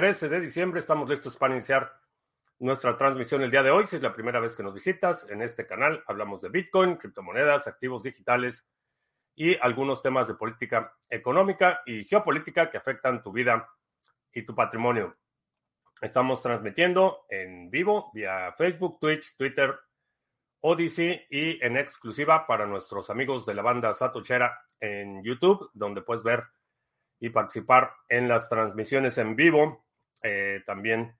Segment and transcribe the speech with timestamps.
[0.00, 0.80] 13 de diciembre.
[0.80, 1.92] Estamos listos para iniciar
[2.58, 3.84] nuestra transmisión el día de hoy.
[3.84, 7.66] Si es la primera vez que nos visitas en este canal, hablamos de Bitcoin, criptomonedas,
[7.66, 8.66] activos digitales
[9.36, 13.68] y algunos temas de política económica y geopolítica que afectan tu vida
[14.32, 15.18] y tu patrimonio.
[16.00, 19.78] Estamos transmitiendo en vivo vía Facebook, Twitch, Twitter,
[20.60, 26.22] Odyssey y en exclusiva para nuestros amigos de la banda Satochera en YouTube, donde puedes
[26.22, 26.44] ver
[27.18, 29.84] y participar en las transmisiones en vivo.
[30.22, 31.16] Eh, también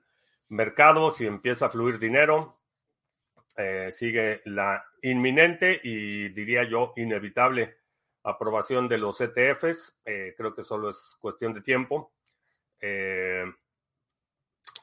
[0.48, 2.60] mercado, si empieza a fluir dinero.
[3.56, 7.78] Eh, sigue la inminente y diría yo inevitable
[8.22, 9.98] aprobación de los ETFs.
[10.04, 12.12] creo que solo es cuestión de tiempo.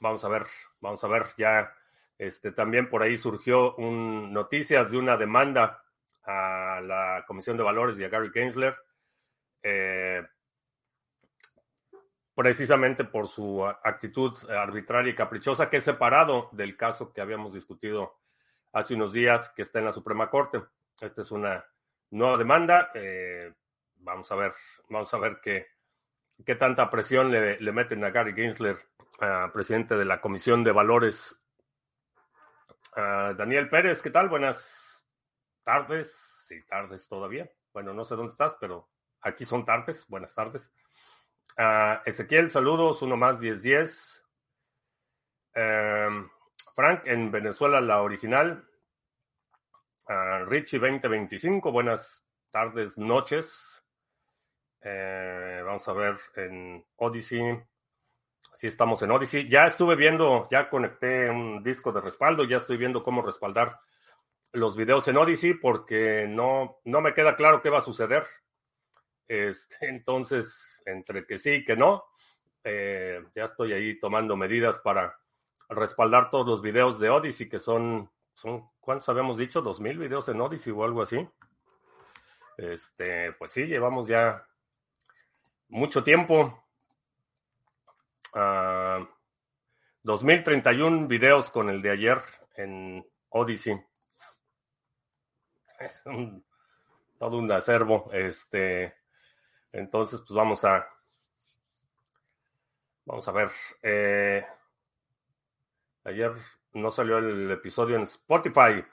[0.01, 0.43] vamos a ver,
[0.81, 1.73] vamos a ver ya.
[2.17, 5.84] Este, también por ahí surgió un, noticias de una demanda
[6.25, 8.75] a la Comisión de Valores y a Gary Gensler,
[9.61, 10.23] eh,
[12.33, 18.19] precisamente por su actitud arbitraria y caprichosa, que es separado del caso que habíamos discutido
[18.73, 20.61] hace unos días, que está en la Suprema Corte.
[20.99, 21.65] Esta es una
[22.11, 22.91] nueva demanda.
[22.93, 23.53] Eh,
[23.97, 24.53] vamos a ver,
[24.89, 25.67] vamos a ver qué,
[26.45, 28.77] qué tanta presión le, le meten a Gary Gensler,
[29.53, 31.39] presidente de la Comisión de Valores.
[32.95, 34.29] Daniel Pérez, ¿qué tal?
[34.29, 34.84] Buenas
[35.65, 36.15] tardes,
[36.47, 37.51] sí, tardes todavía.
[37.73, 38.87] Bueno, no sé dónde estás, pero
[39.19, 40.07] aquí son tardes.
[40.07, 40.71] Buenas tardes.
[41.57, 44.21] Uh, Ezequiel, saludos, uno más, 10-10.
[45.55, 46.29] Em,
[46.73, 48.63] Frank, en Venezuela, la original.
[50.07, 53.83] Uh, Richie, 2025, buenas tardes, noches.
[54.81, 57.59] Eh, vamos a ver en Odyssey.
[58.55, 59.49] Sí, estamos en Odyssey.
[59.49, 63.79] Ya estuve viendo, ya conecté un disco de respaldo, ya estoy viendo cómo respaldar
[64.55, 68.25] los videos en Odyssey porque no, no me queda claro qué va a suceder.
[69.27, 72.05] Este, entonces, entre que sí y que no,
[72.63, 75.15] eh, ya estoy ahí tomando medidas para
[75.69, 79.61] respaldar todos los videos de Odyssey, que son, son ¿cuántos habíamos dicho?
[79.61, 81.27] ¿Dos mil videos en Odyssey o algo así?
[82.57, 84.45] Este, pues sí, llevamos ya
[85.67, 86.63] mucho tiempo.
[88.33, 89.09] Uh, ah,
[90.03, 92.21] 2031 videos con el de ayer
[92.55, 93.81] en Odyssey
[95.79, 96.03] es
[97.17, 98.09] todo un acervo.
[98.13, 98.93] Este,
[99.71, 100.87] entonces, pues vamos a,
[103.05, 103.49] vamos a ver.
[103.81, 104.45] Eh,
[106.03, 106.33] ayer
[106.73, 108.83] no salió el episodio en Spotify.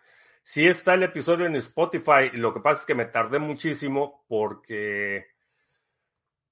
[0.42, 2.30] Sí está el episodio en Spotify.
[2.32, 5.26] Lo que pasa es que me tardé muchísimo porque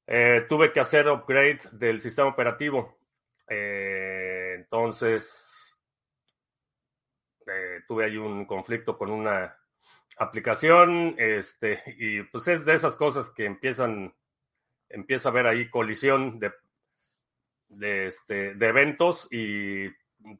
[0.06, 2.98] eh, tuve que hacer upgrade del sistema operativo.
[3.48, 5.76] Eh, entonces,
[7.88, 9.59] tuve ahí un conflicto con una
[10.20, 14.14] aplicación, este, y pues es de esas cosas que empiezan,
[14.90, 16.52] empieza a haber ahí colisión de,
[17.68, 19.88] de, este, de eventos y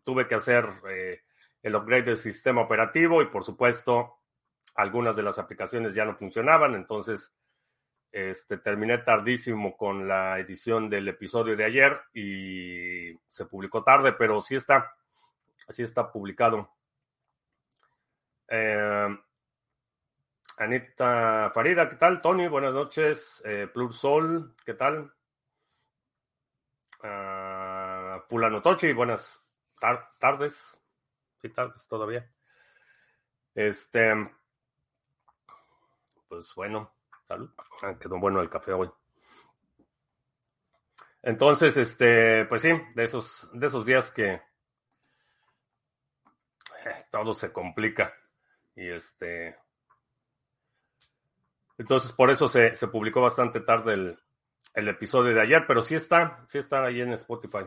[0.05, 1.23] tuve que hacer eh,
[1.63, 4.19] el upgrade del sistema operativo y por supuesto
[4.75, 7.35] algunas de las aplicaciones ya no funcionaban, entonces
[8.13, 14.43] este, terminé tardísimo con la edición del episodio de ayer y se publicó tarde, pero
[14.43, 14.95] sí está,
[15.71, 16.71] sí está publicado.
[18.47, 19.17] Eh,
[20.61, 22.21] Anita Farida, ¿qué tal?
[22.21, 23.43] Tony, buenas noches.
[23.47, 25.11] Eh, Plursol, ¿qué tal?
[27.03, 29.43] Uh, Fulano Tochi, buenas
[30.21, 30.79] tardes.
[31.39, 32.31] Sí, tardes todavía.
[33.55, 34.13] Este,
[36.29, 36.93] pues bueno,
[37.27, 37.51] salud.
[37.81, 38.91] Ah, quedó bueno el café hoy.
[41.23, 44.43] Entonces, este, pues sí, de esos, de esos días que eh,
[47.11, 48.13] todo se complica.
[48.77, 49.57] Y este.
[51.81, 54.19] Entonces, por eso se, se publicó bastante tarde el,
[54.75, 57.65] el, episodio de ayer, pero sí está, sí está ahí en Spotify.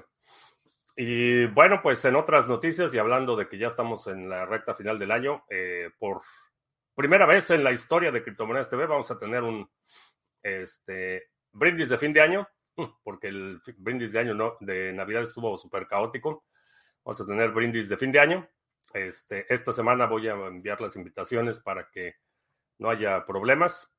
[0.95, 4.75] Y bueno, pues en otras noticias y hablando de que ya estamos en la recta
[4.75, 6.21] final del año, eh, por
[6.93, 9.67] primera vez en la historia de Criptomonedas TV vamos a tener un
[10.43, 12.47] este, brindis de fin de año,
[13.03, 16.45] porque el brindis de año no, de Navidad estuvo súper caótico.
[17.03, 18.47] Vamos a tener brindis de fin de año.
[18.93, 22.17] Este, esta semana voy a enviar las invitaciones para que
[22.77, 23.89] no haya problemas.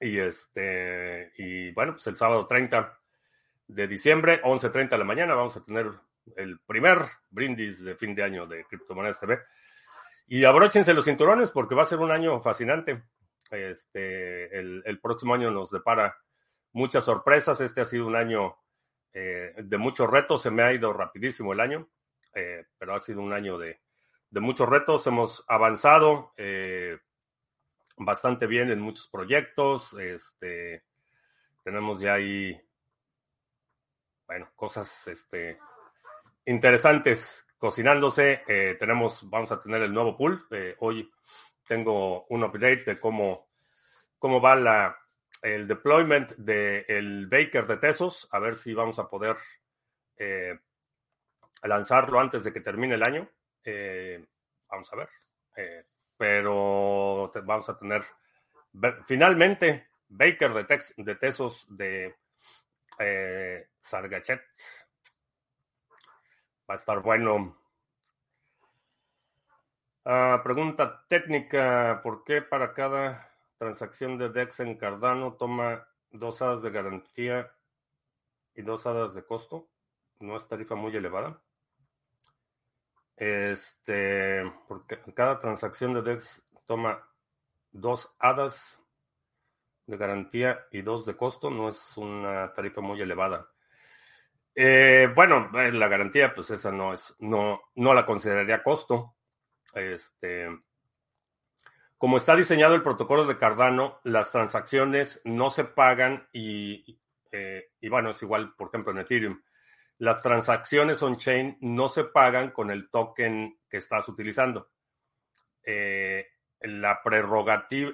[0.00, 2.98] Y este, y bueno, pues el sábado 30
[3.68, 5.90] de diciembre, 11.30 de la mañana, vamos a tener
[6.36, 6.98] el primer
[7.30, 9.38] brindis de fin de año de Criptomonedas TV.
[10.26, 13.02] Y abróchense los cinturones porque va a ser un año fascinante.
[13.50, 16.16] Este, el, el próximo año nos depara
[16.72, 17.60] muchas sorpresas.
[17.60, 18.56] Este ha sido un año
[19.12, 20.42] eh, de muchos retos.
[20.42, 21.88] Se me ha ido rapidísimo el año,
[22.34, 23.80] eh, pero ha sido un año de,
[24.30, 25.06] de muchos retos.
[25.06, 26.98] Hemos avanzado eh,
[27.96, 29.92] bastante bien en muchos proyectos.
[29.94, 30.84] Este,
[31.62, 32.60] tenemos ya ahí,
[34.26, 35.58] bueno, cosas este,
[36.46, 38.42] interesantes cocinándose.
[38.46, 40.46] Eh, tenemos, vamos a tener el nuevo pool.
[40.50, 41.10] Eh, hoy
[41.66, 43.48] tengo un update de cómo,
[44.18, 44.98] cómo va la,
[45.42, 48.28] el deployment del Baker de Tesos.
[48.32, 49.36] A ver si vamos a poder
[51.62, 53.28] lanzarlo antes de que termine el año.
[53.64, 54.24] Eh,
[54.68, 55.08] vamos a ver.
[56.24, 58.02] Pero vamos a tener
[59.04, 62.16] finalmente Baker de, de Tesos de
[62.98, 64.40] eh, Sargachet.
[66.66, 67.58] Va a estar bueno.
[70.06, 76.62] Ah, pregunta técnica: ¿por qué para cada transacción de DEX en Cardano toma dos hadas
[76.62, 77.52] de garantía
[78.54, 79.68] y dos hadas de costo?
[80.20, 81.42] ¿No es tarifa muy elevada?
[83.16, 87.08] Este, porque cada transacción de DEX toma
[87.70, 88.80] dos hadas
[89.86, 93.48] de garantía y dos de costo, no es una tarifa muy elevada.
[94.54, 99.16] Eh, bueno, eh, la garantía, pues esa no es, no, no la consideraría costo.
[99.74, 100.48] Este,
[101.98, 107.00] como está diseñado el protocolo de Cardano, las transacciones no se pagan y,
[107.32, 109.42] eh, y bueno, es igual, por ejemplo, en Ethereum
[109.98, 114.70] las transacciones on-chain no se pagan con el token que estás utilizando.
[115.62, 116.26] Eh,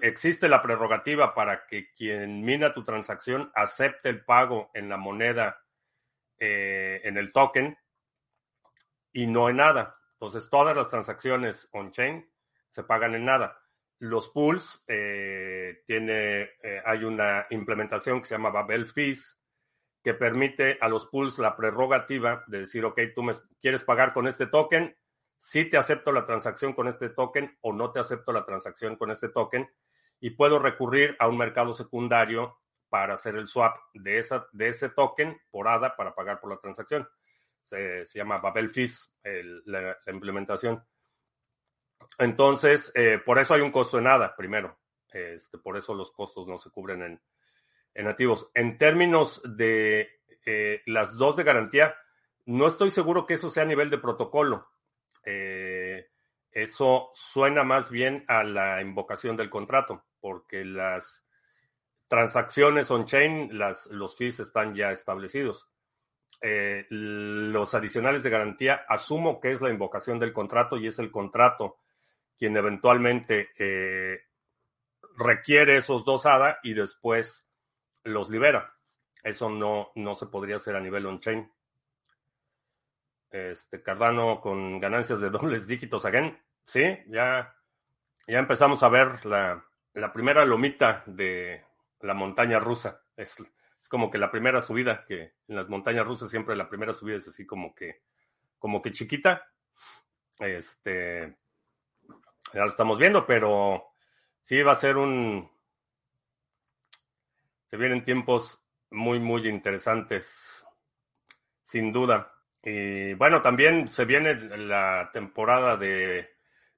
[0.02, 5.60] existe la prerrogativa para que quien mina tu transacción acepte el pago en la moneda,
[6.38, 7.76] eh, en el token,
[9.12, 9.96] y no en nada.
[10.12, 12.30] Entonces, todas las transacciones on-chain
[12.70, 13.60] se pagan en nada.
[13.98, 16.50] Los pools, eh, tiene,
[16.84, 19.39] hay una implementación que se llama Babel Fees,
[20.02, 24.26] que permite a los pools la prerrogativa de decir, ok, tú me quieres pagar con
[24.26, 24.96] este token,
[25.36, 29.10] si te acepto la transacción con este token o no te acepto la transacción con
[29.10, 29.70] este token
[30.20, 34.90] y puedo recurrir a un mercado secundario para hacer el swap de, esa, de ese
[34.90, 37.08] token por ADA para pagar por la transacción.
[37.62, 39.14] Se, llama Babel Fees,
[39.64, 40.84] la, implementación.
[42.18, 44.78] Entonces, eh, por eso hay un costo en ADA, primero.
[45.08, 47.22] Este, por eso los costos no se cubren en,
[47.94, 48.50] en nativos.
[48.54, 51.94] En términos de eh, las dos de garantía,
[52.46, 54.68] no estoy seguro que eso sea a nivel de protocolo.
[55.24, 56.08] Eh,
[56.52, 61.24] eso suena más bien a la invocación del contrato, porque las
[62.08, 63.50] transacciones on-chain,
[63.90, 65.68] los fees están ya establecidos.
[66.42, 71.10] Eh, los adicionales de garantía, asumo que es la invocación del contrato y es el
[71.10, 71.76] contrato
[72.36, 73.50] quien eventualmente
[75.18, 77.49] requiere esos dos ADA y después
[78.04, 78.76] los libera.
[79.22, 81.50] Eso no, no se podría hacer a nivel on-chain.
[83.30, 86.38] Este, Cardano con ganancias de dobles dígitos again.
[86.64, 87.54] Sí, ya,
[88.26, 89.64] ya empezamos a ver la,
[89.94, 91.64] la primera lomita de
[92.00, 93.02] la montaña rusa.
[93.16, 93.36] Es,
[93.80, 97.16] es, como que la primera subida, que en las montañas rusas siempre la primera subida
[97.16, 98.02] es así como que,
[98.58, 99.46] como que chiquita.
[100.38, 101.36] Este,
[102.52, 103.92] ya lo estamos viendo, pero
[104.40, 105.50] sí va a ser un...
[107.70, 108.60] Se vienen tiempos
[108.90, 110.66] muy, muy interesantes,
[111.62, 112.34] sin duda.
[112.62, 116.30] Y bueno, también se viene la temporada de,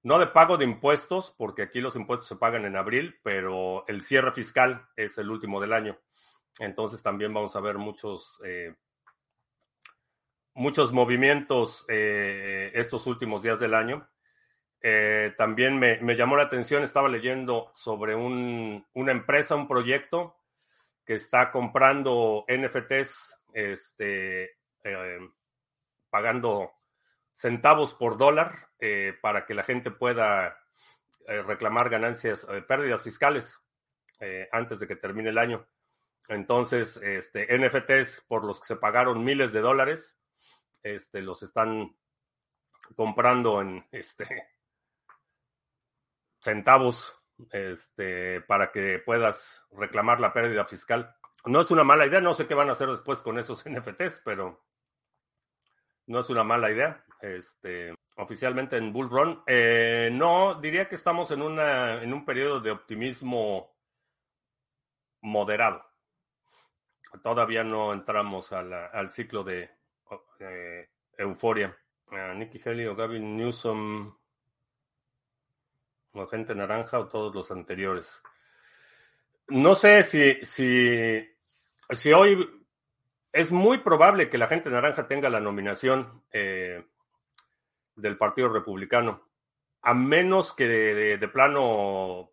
[0.02, 4.02] no de pago de impuestos, porque aquí los impuestos se pagan en abril, pero el
[4.02, 5.98] cierre fiscal es el último del año.
[6.58, 8.74] Entonces también vamos a ver muchos, eh,
[10.52, 14.06] muchos movimientos eh, estos últimos días del año.
[14.82, 20.41] Eh, también me, llamó la atención, estaba leyendo sobre una empresa, un proyecto
[21.04, 24.58] que está comprando NFTs, este,
[26.10, 26.72] pagando
[27.34, 28.70] centavos por dólar
[29.20, 30.58] para que la gente pueda
[31.26, 33.58] reclamar ganancias, pérdidas fiscales
[34.52, 35.66] antes de que termine el año.
[36.28, 40.18] Entonces, este, NFTs por los que se pagaron miles de dólares,
[40.82, 41.96] este, los están
[42.96, 44.48] comprando en este,
[46.40, 51.14] centavos este, para que puedas reclamar la pérdida fiscal.
[51.44, 54.22] No es una mala idea, no sé qué van a hacer después con esos NFTs,
[54.24, 54.64] pero
[56.06, 57.04] no es una mala idea.
[57.20, 59.42] Este, oficialmente en Bull Run.
[59.46, 63.76] Eh, no, diría que estamos en, una, en un periodo de optimismo
[65.20, 65.92] moderado
[67.20, 69.70] todavía no entramos al ciclo de
[70.40, 71.76] eh, euforia.
[72.36, 74.14] Nicky Haley o Gavin Newsom
[76.12, 78.22] o gente naranja o todos los anteriores.
[79.48, 81.28] No sé si, si,
[81.90, 82.48] si hoy
[83.32, 86.84] es muy probable que la gente naranja tenga la nominación eh,
[87.96, 89.28] del Partido Republicano,
[89.82, 92.30] a menos que de plano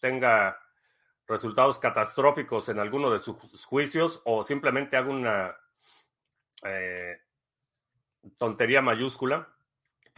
[0.00, 0.58] tenga
[1.30, 5.56] resultados catastróficos en alguno de sus juicios o simplemente haga una
[6.64, 7.20] eh,
[8.36, 9.48] tontería mayúscula,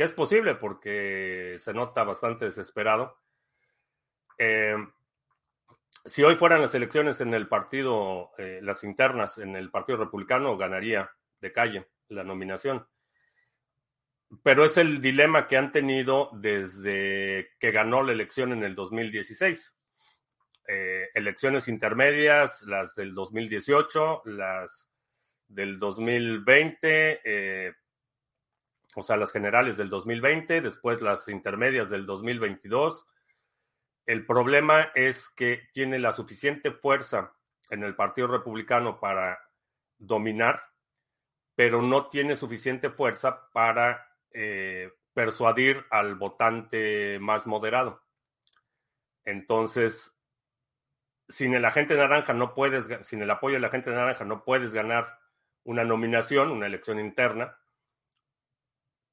[0.03, 3.19] es posible porque se nota bastante desesperado.
[4.39, 4.75] Eh,
[6.05, 10.57] si hoy fueran las elecciones en el partido, eh, las internas en el Partido Republicano,
[10.57, 12.87] ganaría de calle la nominación.
[14.43, 19.75] Pero es el dilema que han tenido desde que ganó la elección en el 2016
[20.69, 24.91] eh, elecciones intermedias, las del 2018, las
[25.49, 27.75] del 2020, eh,
[28.95, 33.07] o sea, las generales del 2020, después las intermedias del 2022.
[34.05, 37.33] El problema es que tiene la suficiente fuerza
[37.71, 39.39] en el Partido Republicano para
[39.99, 40.63] dominar,
[41.55, 48.03] pero no tiene suficiente fuerza para eh, persuadir al votante más moderado.
[49.25, 50.19] Entonces,
[51.29, 55.19] sin el agente naranja no puedes, sin el apoyo del agente naranja no puedes ganar
[55.65, 57.57] una nominación, una elección interna,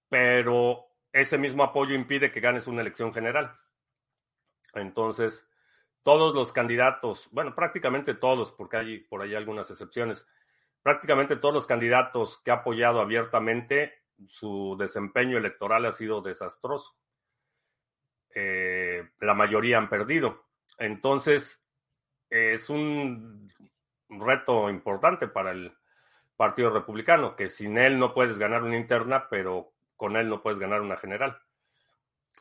[0.10, 3.58] pero ese mismo apoyo impide que ganes una elección general.
[4.74, 5.48] Entonces,
[6.04, 10.28] todos los candidatos, bueno, prácticamente todos, porque hay por ahí algunas excepciones,
[10.82, 13.94] prácticamente todos los candidatos que ha apoyado abiertamente,
[14.28, 16.96] su desempeño electoral ha sido desastroso.
[18.34, 20.46] Eh, la mayoría han perdido.
[20.78, 21.64] Entonces,
[22.30, 23.50] es un
[24.10, 25.76] reto importante para el
[26.36, 30.60] Partido Republicano, que sin él no puedes ganar una interna, pero con él no puedes
[30.60, 31.38] ganar una general.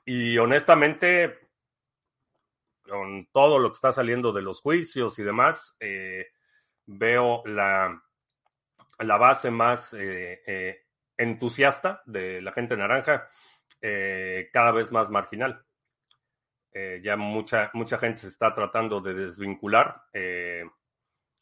[0.04, 1.36] Y honestamente,
[2.88, 6.28] con todo lo que está saliendo de los juicios y demás, eh,
[6.86, 8.00] veo la,
[9.00, 10.86] la base más eh, eh,
[11.16, 13.28] entusiasta de la gente naranja
[14.52, 15.64] cada vez más marginal.
[17.02, 20.04] Ya mucha, mucha gente se está tratando de desvincular.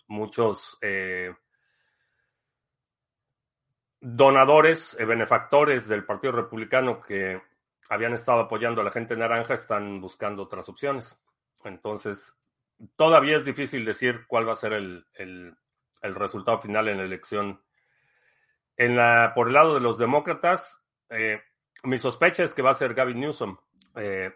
[0.07, 0.79] Muchos
[4.01, 7.41] donadores, benefactores del Partido Republicano que
[7.89, 11.19] habían estado apoyando a la gente naranja están buscando otras opciones.
[11.65, 12.35] Entonces,
[12.97, 15.57] todavía es difícil decir cuál va a ser el, el,
[16.15, 17.63] resultado final en la elección.
[18.77, 20.83] En la, por el lado de los demócratas,
[21.83, 23.57] mi sospecha es que va a ser Gavin Newsom.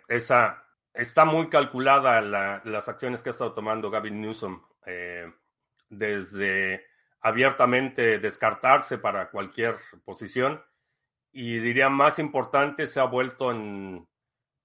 [0.09, 0.59] esa
[0.95, 5.33] está muy calculada las acciones que ha estado tomando Gavin Newsom, eh,
[5.89, 6.85] desde
[7.21, 10.63] abiertamente descartarse para cualquier posición
[11.33, 14.09] y diría más importante, se ha vuelto en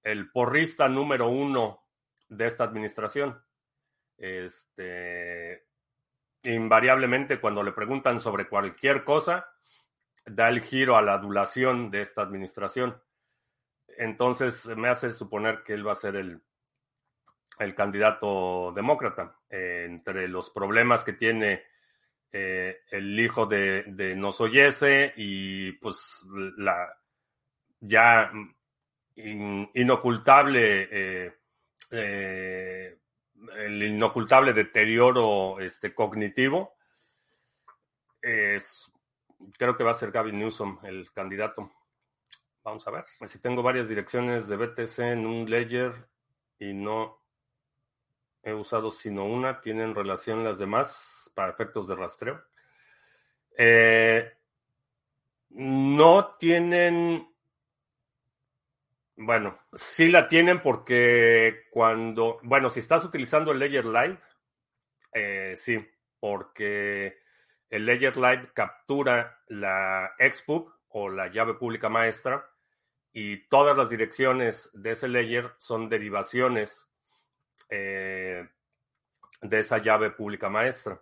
[0.04, 1.84] el porrista número uno
[2.28, 3.44] de esta administración.
[4.18, 5.68] Este,
[6.44, 9.48] invariablemente cuando le preguntan sobre cualquier cosa,
[10.26, 13.02] da el giro a la adulación de esta administración.
[13.98, 16.42] Entonces me hace suponer que él va a ser el,
[17.60, 19.38] el candidato demócrata.
[19.50, 21.64] Eh, entre los problemas que tiene
[22.38, 26.22] eh, el hijo de, de Nosoyese y pues
[26.58, 26.94] la
[27.80, 28.30] ya
[29.16, 31.34] inocultable, eh,
[31.92, 33.00] eh,
[33.58, 36.76] el inocultable deterioro este, cognitivo.
[38.22, 38.92] Es,
[39.58, 41.72] creo que va a ser Gavin Newsom el candidato.
[42.66, 43.06] Vamos a ver.
[43.28, 45.94] Si tengo varias direcciones de BTC en un ledger
[46.60, 47.18] y no
[48.44, 52.44] he usado sino una, ¿tienen relación las demás para efectos de rastreo?
[53.58, 54.32] Eh,
[55.50, 57.28] no tienen
[59.18, 64.20] bueno, sí la tienen porque cuando, bueno, si estás utilizando el Ledger Live,
[65.14, 65.80] eh, sí,
[66.20, 67.20] porque
[67.70, 72.46] el Ledger Live captura la XPUB o la llave pública maestra
[73.14, 76.86] y todas las direcciones de ese Ledger son derivaciones
[77.70, 78.50] eh,
[79.42, 81.02] de esa llave pública maestra.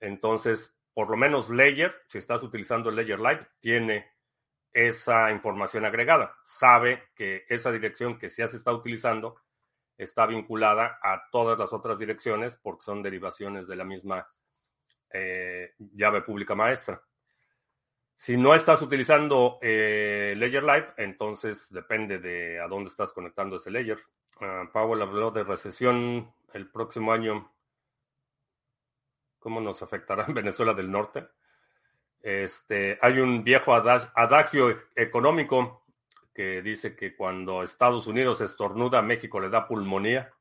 [0.00, 4.12] Entonces, por lo menos Ledger, si estás utilizando el Ledger Live, tiene
[4.72, 6.36] esa información agregada.
[6.42, 9.36] Sabe que esa dirección que ya se está utilizando
[9.96, 14.26] está vinculada a todas las otras direcciones porque son derivaciones de la misma
[15.12, 17.02] eh, llave pública maestra.
[18.16, 23.70] Si no estás utilizando eh, Ledger Live, entonces depende de a dónde estás conectando ese
[23.70, 23.98] Ledger.
[24.40, 27.50] Uh, Powell habló de recesión el próximo año.
[29.40, 31.26] ¿Cómo nos afectará en Venezuela del Norte?
[32.22, 35.84] Este, hay un viejo adagio económico
[36.32, 40.32] que dice que cuando Estados Unidos estornuda, México le da pulmonía.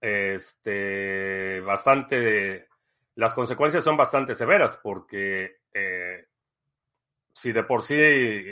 [0.00, 2.68] Este, bastante,
[3.16, 6.28] las consecuencias son bastante severas porque eh,
[7.32, 7.94] si de por sí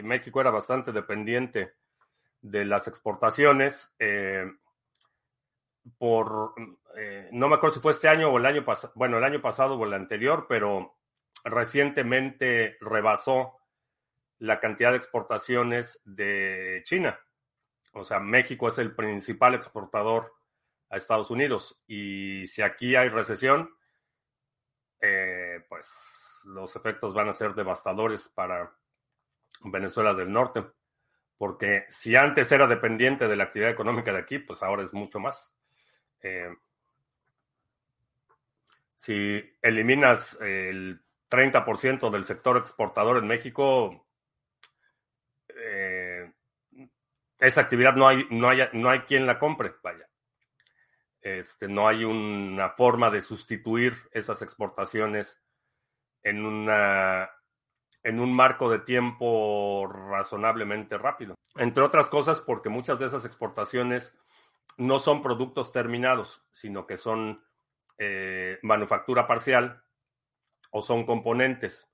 [0.02, 1.74] México era bastante dependiente
[2.42, 4.46] de las exportaciones, eh,
[5.98, 6.54] por,
[6.96, 9.40] eh, no me acuerdo si fue este año o el año pasado, bueno, el año
[9.40, 10.96] pasado o el anterior, pero
[11.44, 13.56] recientemente rebasó
[14.38, 17.18] la cantidad de exportaciones de China.
[17.92, 20.34] O sea, México es el principal exportador
[20.90, 21.80] a Estados Unidos.
[21.86, 23.74] Y si aquí hay recesión,
[25.00, 25.90] eh, pues
[26.44, 28.76] los efectos van a ser devastadores para
[29.60, 30.64] Venezuela del Norte.
[31.38, 35.18] Porque si antes era dependiente de la actividad económica de aquí, pues ahora es mucho
[35.18, 35.55] más.
[36.22, 36.54] Eh,
[38.94, 41.00] si eliminas el
[41.30, 44.06] 30% del sector exportador en México,
[45.48, 46.32] eh,
[47.38, 50.08] esa actividad no hay, no, hay, no hay quien la compre, vaya.
[51.20, 55.42] Este, no hay una forma de sustituir esas exportaciones
[56.22, 57.30] en, una,
[58.02, 61.34] en un marco de tiempo razonablemente rápido.
[61.56, 64.14] Entre otras cosas, porque muchas de esas exportaciones
[64.78, 67.44] no son productos terminados, sino que son
[67.98, 69.82] eh, manufactura parcial
[70.70, 71.90] o son componentes.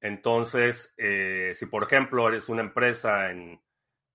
[0.00, 3.62] Entonces, eh, si por ejemplo eres una empresa en,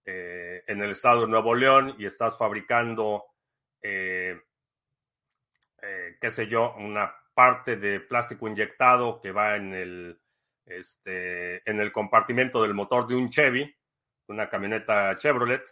[0.06, 3.26] eh, en, el estado de Nuevo León y estás fabricando,
[3.82, 4.42] qué
[6.32, 10.22] sé yo, una parte de plástico inyectado que va en el,
[10.66, 13.74] este, en el compartimento del motor de un Chevy,
[14.28, 15.64] una camioneta Chevrolet,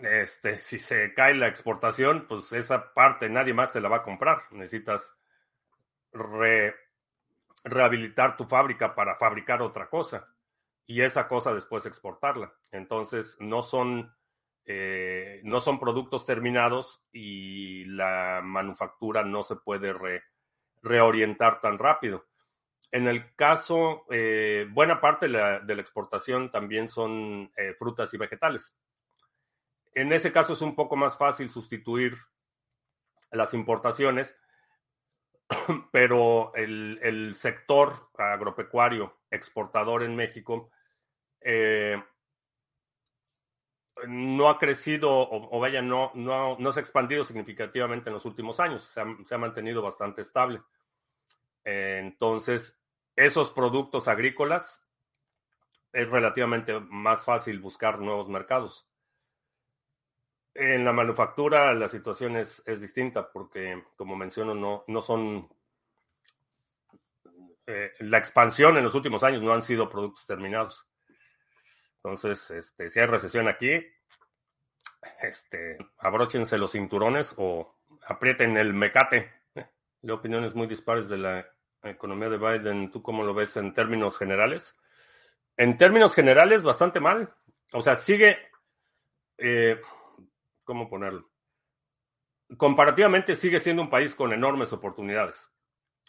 [0.00, 4.02] este, si se cae la exportación, pues esa parte nadie más te la va a
[4.02, 4.42] comprar.
[4.50, 5.14] Necesitas
[7.64, 10.28] rehabilitar tu fábrica para fabricar otra cosa
[10.86, 12.52] y esa cosa después exportarla.
[12.70, 14.14] Entonces, no son,
[14.66, 19.94] eh, no son productos terminados y la manufactura no se puede
[20.82, 22.26] reorientar tan rápido.
[22.90, 28.72] En el caso, eh, buena parte de la, exportación también son eh, frutas y vegetales.
[29.94, 32.16] En ese caso es un poco más fácil sustituir
[33.30, 34.36] las importaciones
[35.92, 40.70] pero el, sector agropecuario exportador en México
[41.40, 42.02] eh,
[44.06, 48.58] no ha crecido o, vaya, no, no, no, se ha expandido significativamente en los últimos
[48.60, 50.62] años, se ha, mantenido bastante estable.
[51.64, 52.80] entonces,
[53.16, 54.82] esos productos agrícolas
[55.92, 58.88] es relativamente más fácil buscar nuevos mercados.
[60.54, 65.48] En la manufactura la situación es, distinta porque, como menciono, no, no son...
[67.66, 70.86] Eh, la expansión en los últimos años no han sido productos terminados.
[71.96, 73.80] Entonces, este, si hay recesión aquí,
[75.22, 79.32] este, abróchense los cinturones o aprieten el mecate.
[80.02, 81.48] De opiniones muy dispares de la
[81.82, 82.90] economía de Biden.
[82.92, 84.76] ¿Tú cómo lo ves en términos generales?
[85.56, 87.34] En términos generales, bastante mal.
[87.72, 88.38] O sea, sigue...
[89.38, 89.80] Eh,
[90.64, 91.30] ¿cómo ponerlo?
[92.56, 95.50] Comparativamente sigue siendo un país con enormes oportunidades.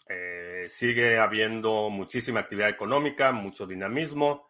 [0.08, 4.48] Eh, sigue habiendo muchísima actividad económica, mucho dinamismo.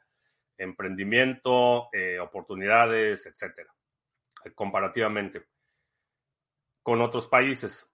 [0.59, 1.91] emprendimiento,
[2.23, 3.71] oportunidades, etcétera,
[4.55, 5.45] comparativamente
[6.83, 7.91] con otros países.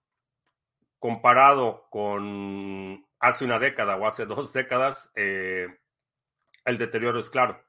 [0.97, 7.61] Comparado con hace una década o hace dos décadas, el deterioro es claro.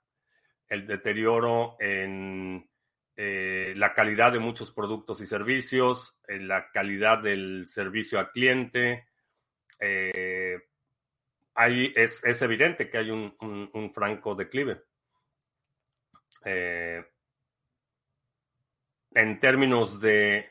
[0.69, 2.71] El deterioro en
[3.17, 9.07] eh, la calidad de muchos productos y servicios, eh, la calidad del servicio al cliente.
[9.79, 10.59] Eh,
[11.55, 14.83] ahí es, evidente que hay un, franco declive.
[19.17, 20.51] en términos de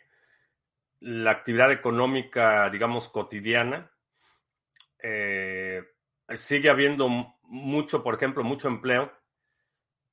[1.01, 3.91] la actividad económica, digamos, cotidiana,
[6.35, 7.09] sigue habiendo
[7.43, 9.11] mucho, por ejemplo, mucho empleo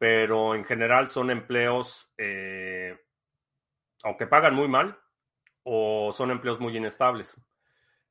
[0.01, 2.99] pero en general son empleos eh,
[4.03, 4.99] aunque pagan muy mal
[5.63, 7.39] o son empleos muy inestables.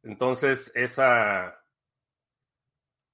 [0.03, 1.65] Entonces, esa,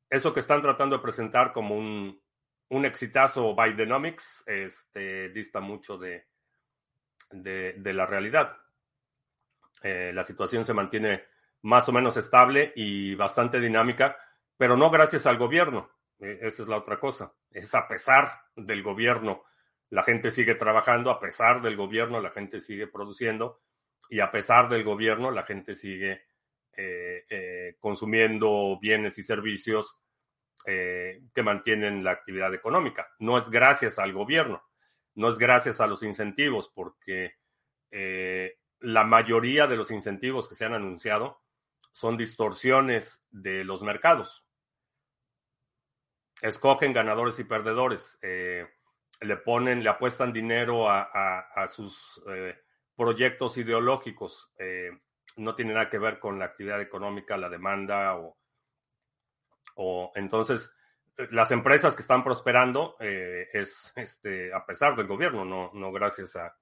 [0.09, 2.21] eso que están tratando de presentar como un,
[2.67, 6.27] un exitazo Bidenomics este, dista mucho de,
[7.31, 8.57] de, la realidad.
[9.83, 11.23] Eh, la situación se mantiene
[11.61, 14.17] más o menos estable y bastante dinámica,
[14.57, 15.94] pero no gracias al gobierno.
[16.19, 17.33] E, esa es la otra cosa.
[17.51, 19.43] Es a pesar del gobierno,
[19.89, 23.61] la gente sigue trabajando, a pesar del gobierno, la gente sigue produciendo
[24.09, 26.23] y a pesar del gobierno, la gente sigue
[26.77, 29.97] eh, eh, consumiendo bienes y servicios
[30.65, 33.07] eh, que mantienen la actividad económica.
[33.19, 34.63] No es gracias al gobierno,
[35.15, 37.35] no es gracias a los incentivos, porque
[38.81, 41.41] la mayoría de los incentivos que se han anunciado
[41.93, 44.44] son distorsiones de los mercados
[46.41, 48.67] escogen ganadores y perdedores, eh,
[49.21, 52.55] le ponen, le apuestan dinero a, sus eh,
[52.95, 54.51] proyectos ideológicos.
[54.59, 54.91] Eh,
[55.37, 58.37] no tiene nada que ver con la actividad económica, la demanda o,
[59.75, 60.71] o entonces
[61.31, 66.57] las empresas que están prosperando es este, a pesar del gobierno, no, no gracias a,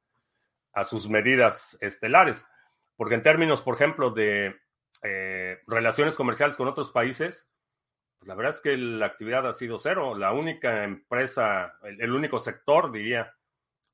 [0.74, 2.46] a sus medidas estelares.
[2.96, 4.56] Porque en términos, por ejemplo, de
[5.66, 7.48] relaciones comerciales con otros países,
[8.24, 10.16] pues, la verdad es que la actividad ha sido cero.
[10.16, 13.36] La única empresa, el, único sector, diría,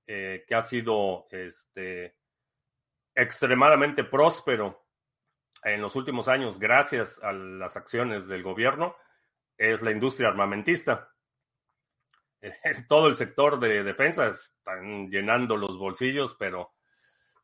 [0.06, 2.15] eh, que ha sido este,
[3.15, 4.86] extremadamente próspero
[5.63, 8.96] en los últimos años gracias a las acciones del gobierno
[9.58, 11.12] es la industria armamentista.
[12.88, 16.76] Todo el sector de defensa están llenando los bolsillos, pero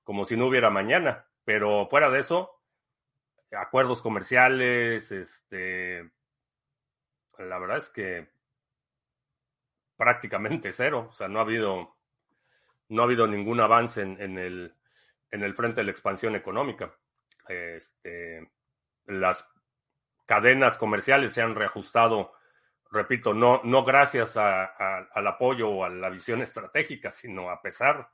[0.04, 1.26] como si no hubiera mañana.
[1.46, 2.62] Pero fuera de eso,
[3.52, 6.12] acuerdos comerciales, este,
[7.40, 8.28] la verdad es que
[9.98, 11.08] prácticamente cero.
[11.10, 11.96] O sea, no ha habido,
[12.90, 14.76] no ha habido ningún avance en, el,
[15.32, 16.94] en el frente de la expansión económica.
[17.48, 18.52] Este,
[19.06, 19.48] las
[20.26, 22.34] cadenas comerciales se han reajustado,
[22.92, 28.10] repito, no, no gracias al apoyo o a la visión estratégica, sino a pesar,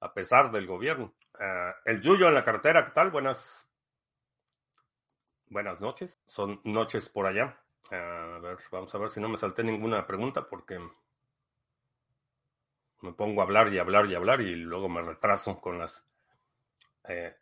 [0.00, 1.14] a pesar del gobierno.
[1.40, 3.10] Ah, el Yuyo en la carretera, ¿qué tal?
[3.10, 3.68] Buenas,
[5.46, 6.22] buenas noches.
[6.28, 7.58] Son noches por allá.
[7.90, 10.78] A ver, vamos a ver si no me salté ninguna pregunta porque
[13.00, 16.04] me pongo a hablar y hablar y hablar y luego me retraso con las
[17.08, 17.34] eh,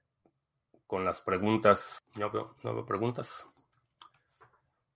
[0.86, 2.02] con las preguntas.
[2.16, 3.44] No veo, no veo preguntas.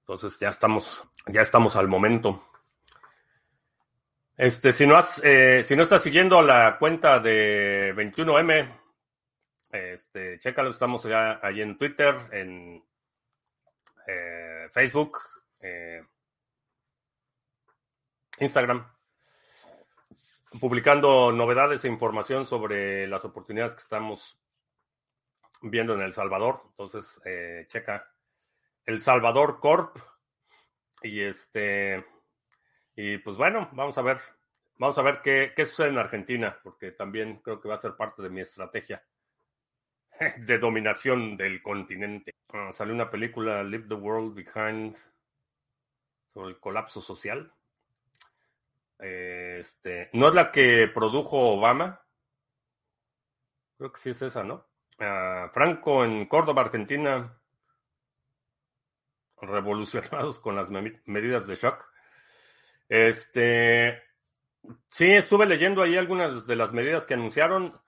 [0.00, 2.44] Entonces ya estamos, ya estamos al momento.
[4.36, 8.80] Este, si no has, eh, si no estás siguiendo la cuenta de 21M,
[9.70, 12.82] este, chécalo, estamos ya ahí en Twitter, en
[14.06, 15.18] eh, Facebook,
[15.60, 16.02] eh,
[18.38, 18.86] Instagram,
[20.60, 24.40] publicando novedades e información sobre las oportunidades que estamos
[25.62, 26.60] viendo en El Salvador.
[26.70, 28.10] Entonces, eh, checa
[28.84, 29.96] El Salvador Corp.
[31.02, 32.04] Y este,
[32.94, 34.18] y pues bueno, vamos a ver,
[34.76, 37.96] vamos a ver qué, qué sucede en Argentina, porque también creo que va a ser
[37.96, 39.02] parte de mi estrategia
[40.38, 42.32] de dominación del continente.
[42.52, 44.96] Ah, salió una película, Leave the World Behind,
[46.48, 47.52] el colapso social.
[48.98, 52.02] Este, no es la que produjo Obama.
[53.78, 54.66] Creo que sí es esa, ¿no?
[54.98, 57.40] Ah, Franco en Córdoba, Argentina,
[59.40, 61.90] revolucionados con las medidas de shock.
[62.88, 64.02] Este,
[64.88, 67.80] sí, estuve leyendo ahí algunas de las medidas que anunciaron.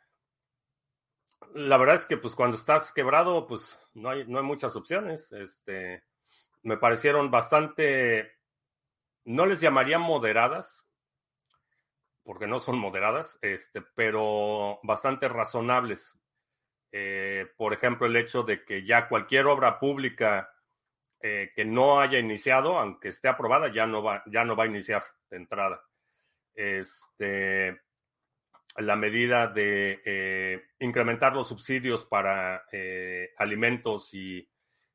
[1.54, 5.30] La verdad es que, pues, cuando estás quebrado, pues, no hay, no hay muchas opciones.
[5.32, 6.04] Este,
[6.62, 8.32] me parecieron bastante,
[9.24, 10.88] no les llamaría moderadas,
[12.24, 16.18] porque no son moderadas, este, pero bastante razonables.
[16.92, 20.52] Eh, por ejemplo, el hecho de que ya cualquier obra pública
[21.20, 24.68] eh, que no haya iniciado, aunque esté aprobada, ya no va, ya no va a
[24.68, 25.82] iniciar de entrada.
[26.54, 27.80] este,
[28.76, 32.64] la medida de eh, incrementar los subsidios para
[33.36, 34.48] alimentos y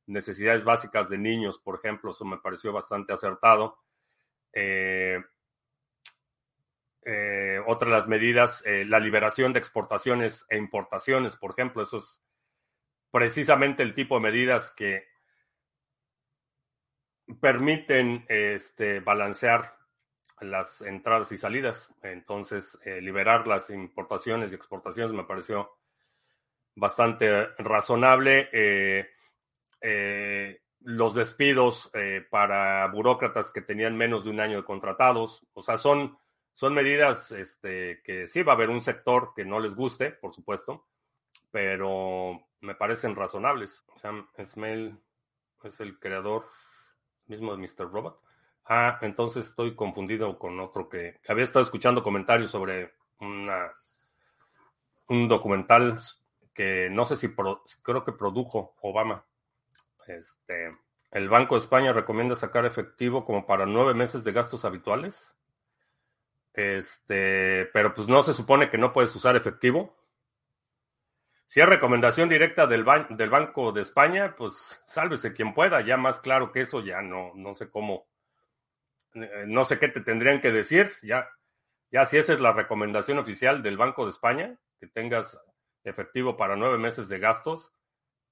[0.08, 3.78] necesidades básicas de niños, por ejemplo, eso me pareció bastante acertado.
[4.54, 5.20] Eh,
[7.66, 12.22] otra de las medidas, la liberación de exportaciones e importaciones, por ejemplo, eso es
[13.12, 15.06] precisamente el tipo de medidas que
[17.42, 19.78] permiten este, balancear
[20.42, 21.94] las entradas y salidas.
[22.04, 25.78] Entonces, eh, liberar las importaciones y exportaciones me pareció
[26.76, 28.50] bastante razonable.
[28.52, 29.10] Eh,
[29.82, 31.92] eh, los despidos
[32.30, 36.18] para burócratas que tenían menos de un año de contratados, o sea, son,
[36.54, 40.34] son medidas este, que sí va a haber un sector que no les guste, por
[40.34, 40.88] supuesto,
[41.52, 43.84] pero me parecen razonables.
[43.96, 44.98] Sam Smell
[45.63, 46.46] es el creador
[47.26, 47.92] mismo de Mr.
[47.92, 48.22] Robot.
[48.66, 53.72] Ah, entonces estoy confundido con otro que, había estado escuchando comentarios sobre una,
[55.08, 56.00] un documental
[56.54, 59.26] que no sé si creo que produjo Obama.
[60.08, 60.76] Este,
[61.12, 65.36] el Banco de España recomienda sacar efectivo como para nueve meses de gastos habituales.
[66.54, 69.96] Este, pero pues no se supone que no puedes usar efectivo.
[71.46, 75.82] Si es recomendación directa del, del Banco de España, pues sálvese quien pueda.
[75.82, 78.08] Ya más claro que eso, ya no, no sé cómo
[79.22, 81.30] eh, no sé qué te tendrían que decir, ya,
[81.91, 85.39] ya si esa es la recomendación oficial del Banco de España, que tengas
[85.84, 87.74] efectivo para nueve meses de gastos,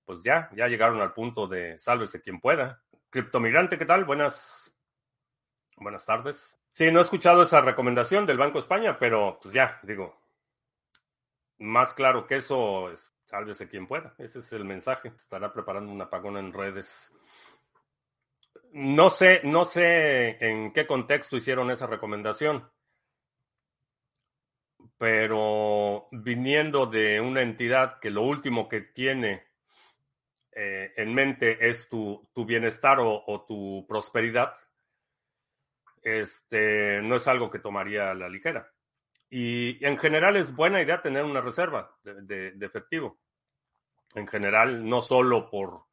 [0.05, 2.83] pues ya, ya llegaron al punto de sálvese quien pueda.
[3.09, 4.05] Criptomigrante, ¿qué tal?
[4.05, 4.73] Buenas,
[5.77, 6.57] buenas tardes.
[6.71, 10.17] Sí, no he escuchado esa recomendación del Banco España, pero pues ya, digo,
[11.57, 14.13] más claro que eso, es, sálvese quien pueda.
[14.17, 15.09] Ese es el mensaje.
[15.15, 17.11] Estará preparando un apagón en redes.
[18.71, 22.69] No sé, no sé en qué contexto hicieron esa recomendación,
[24.97, 29.45] pero viniendo de una entidad que lo último que tiene
[30.55, 34.53] eh, en mente es tu, bienestar o, tu prosperidad,
[36.01, 38.71] este, no es algo que tomaría a la ligera.
[39.29, 43.19] Y, en general es buena idea tener una reserva de, de efectivo.
[44.13, 45.83] En general, no solo por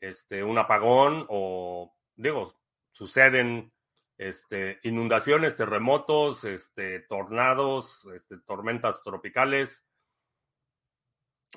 [0.00, 2.54] este, un apagón o digo,
[2.90, 3.72] suceden
[4.18, 9.86] este, inundaciones, terremotos, este, tornados, este, tormentas tropicales.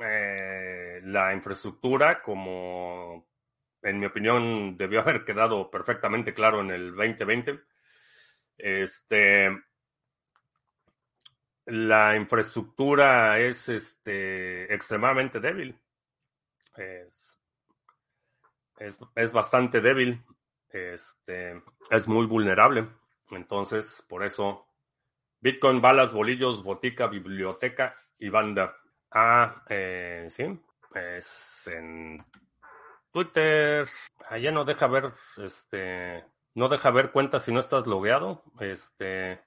[0.01, 3.27] Eh, la infraestructura, como
[3.81, 7.59] en mi opinión debió haber quedado perfectamente claro en el 2020,
[8.57, 9.49] este,
[11.65, 15.79] la infraestructura es este, extremadamente débil.
[16.75, 17.39] Es,
[18.79, 20.23] es, es bastante débil
[20.73, 22.89] este, es muy vulnerable.
[23.31, 24.67] Entonces, por eso,
[25.39, 28.75] Bitcoin, balas, bolillos, botica, biblioteca y banda.
[29.13, 30.59] Ah, eh, sí,
[30.95, 32.17] es en
[33.11, 33.87] Twitter.
[34.29, 38.43] Allá no deja ver, este, no deja ver cuentas si no estás logueado.
[38.59, 39.39] Este,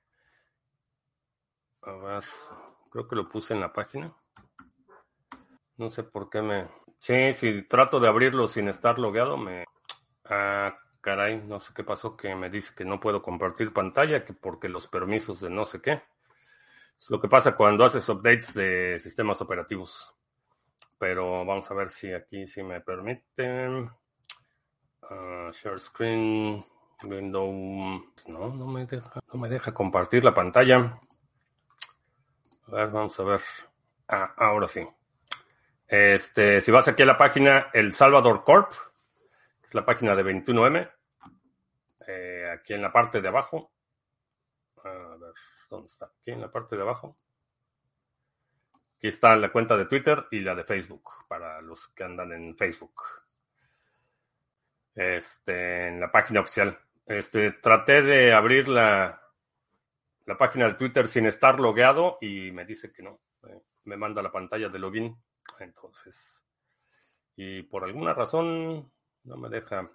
[1.82, 2.24] a ver,
[2.90, 4.14] creo que lo puse en la página.
[5.76, 6.66] No sé por qué me.
[7.00, 9.64] Sí, si trato de abrirlo sin estar logueado, me.
[10.24, 14.32] Ah, caray, no sé qué pasó, que me dice que no puedo compartir pantalla, que
[14.32, 16.02] porque los permisos de no sé qué.
[16.98, 20.14] Es lo que pasa cuando haces updates de sistemas operativos.
[20.98, 23.90] Pero vamos a ver si aquí sí me permiten.
[25.02, 26.64] Ah, share screen,
[27.04, 27.52] window.
[28.28, 30.98] No, no me deja, no me deja compartir la pantalla.
[32.68, 33.40] A ver, vamos a ver.
[34.08, 34.86] Ah, ahora sí.
[35.86, 38.72] Este, si vas aquí a la página El Salvador Corp,
[39.64, 40.90] es la página de 21M,
[42.08, 43.70] eh, aquí en la parte de abajo.
[45.76, 46.06] ¿Dónde está?
[46.06, 47.16] Aquí en la parte de abajo.
[48.96, 52.56] Aquí está la cuenta de Twitter y la de Facebook, para los que andan en
[52.56, 52.94] Facebook.
[54.94, 56.78] Este, en la página oficial.
[57.04, 59.22] Este, traté de abrir la,
[60.24, 63.20] la página de Twitter sin estar logueado y me dice que no.
[63.48, 65.16] Eh, me manda la pantalla de login.
[65.60, 66.44] Entonces,
[67.36, 68.90] y por alguna razón
[69.24, 69.88] no me deja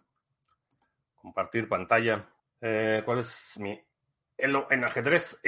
[1.16, 2.30] compartir pantalla.
[2.62, 3.80] Eh, ¿Cuál es mi...
[4.42, 5.40] En, ajedrez.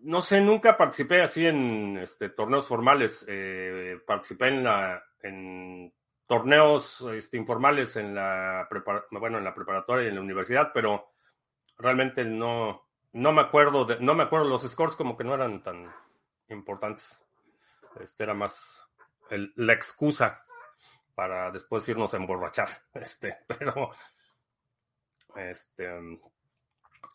[0.00, 3.24] No sé, nunca participé así en este, torneos formales.
[3.28, 5.92] Eh, participé en
[6.28, 8.68] torneos este, informales en la
[9.10, 11.14] bueno en la preparatoria y en la universidad, pero
[11.78, 15.62] realmente no no me acuerdo de, no me acuerdo los scores como que no eran
[15.62, 15.90] tan
[16.48, 17.18] importantes.
[17.98, 18.88] Este era más
[19.30, 20.44] la excusa
[21.14, 22.68] para después irnos a emborrachar.
[22.94, 23.90] Este, pero
[25.34, 25.88] este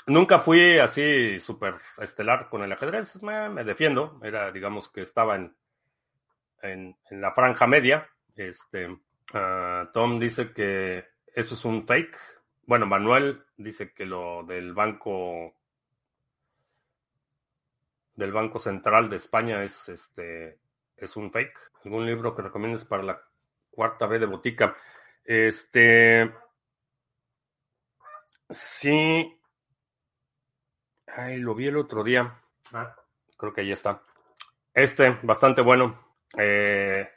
[0.07, 5.55] nunca fui así súper estelar con el ajedrez, me, defiendo, era, digamos que estaba en,
[6.61, 8.09] en, la franja media.
[8.35, 8.97] Este,
[9.33, 12.17] ah, Tom dice que eso es un fake.
[12.65, 15.55] Bueno, Manuel dice que lo del banco
[18.15, 20.59] del Banco Central de España es este
[20.97, 21.71] es un fake.
[21.83, 23.21] ¿Algún libro que recomiendes para la
[23.71, 24.77] cuarta B de botica?
[25.25, 26.31] Este
[28.49, 29.39] sí.
[31.07, 32.39] Ay, lo vi el otro día.
[32.73, 32.95] Ah,
[33.37, 34.01] creo que ahí está.
[34.73, 36.15] Este, bastante bueno.
[36.37, 37.07] Eh,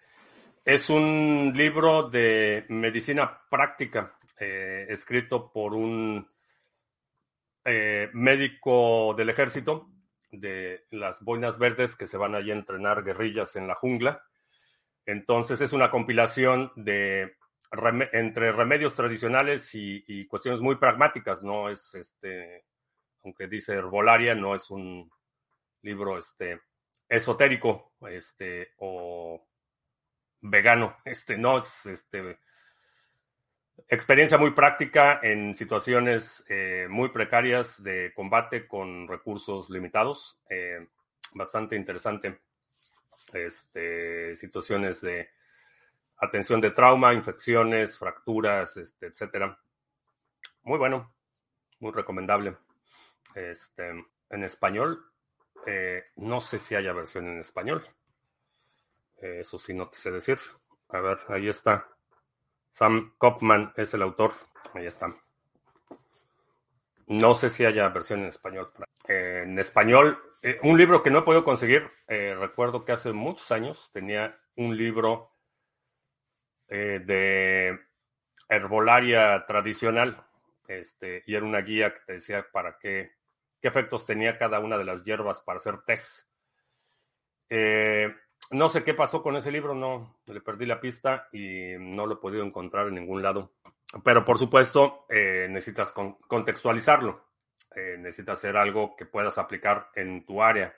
[0.65, 6.29] es un libro de medicina práctica, eh, escrito por un
[7.65, 9.89] eh, médico del ejército
[10.31, 14.23] de las boinas verdes que se van allí a entrenar guerrillas en la jungla.
[15.07, 17.37] Entonces es una compilación de
[18.13, 21.43] entre remedios tradicionales y, cuestiones muy pragmáticas.
[21.43, 22.65] No es este,
[23.27, 25.11] aunque dice herbolaria, no es un
[25.83, 26.61] libro este
[27.09, 29.45] esotérico, este, o
[30.41, 30.97] vegano.
[31.05, 32.39] Este no es este
[33.89, 40.39] experiencia muy práctica en situaciones eh, muy precarias de combate con recursos limitados.
[40.49, 40.87] Eh,
[41.35, 42.43] bastante interesante.
[43.33, 45.31] Este, situaciones de
[46.19, 49.59] atención de trauma, infecciones, fracturas, este, etcétera.
[50.63, 51.13] Muy bueno,
[51.81, 52.57] muy recomendable.
[53.37, 53.91] Este,
[54.31, 55.13] en español,
[55.67, 57.87] eh, no sé si haya versión en español.
[59.21, 60.39] eso sí, no te sé decir.
[60.89, 61.89] A ver, ahí está.
[62.71, 64.33] Sam Kaufman es el autor.
[64.75, 65.15] Ahí está.
[67.07, 68.73] No sé si haya versión en español.
[69.09, 71.91] en español, eh, un libro que no he podido conseguir.
[72.09, 75.33] Eh, recuerdo que hace muchos años tenía un libro
[76.69, 77.79] eh, de
[78.49, 80.25] herbolaria tradicional.
[80.69, 83.16] Este, y era una guía que te decía para qué,
[83.67, 86.29] qué efectos tenía cada una de las hierbas para hacer test.
[87.51, 88.15] Eh,
[88.53, 92.15] no sé qué pasó con ese libro, no le perdí la pista y no lo
[92.15, 93.55] he podido encontrar en ningún lado.
[94.05, 97.27] Pero por supuesto, eh, necesitas contextualizarlo.
[97.75, 100.73] Eh, necesitas hacer algo que puedas aplicar en tu área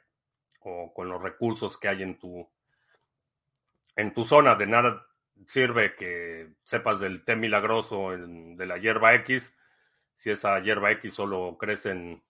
[0.60, 2.48] o con los recursos que hay en tu,
[3.96, 4.54] en tu zona.
[4.54, 5.06] De nada
[5.46, 9.54] sirve que sepas del té milagroso de la hierba X
[10.18, 12.22] si esa hierba X solo crece en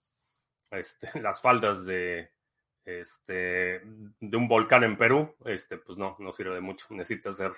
[0.71, 2.31] este, las faldas de,
[2.85, 3.81] este,
[4.19, 7.51] de un volcán en Perú, este, pues no, no sirve de mucho, necesita ser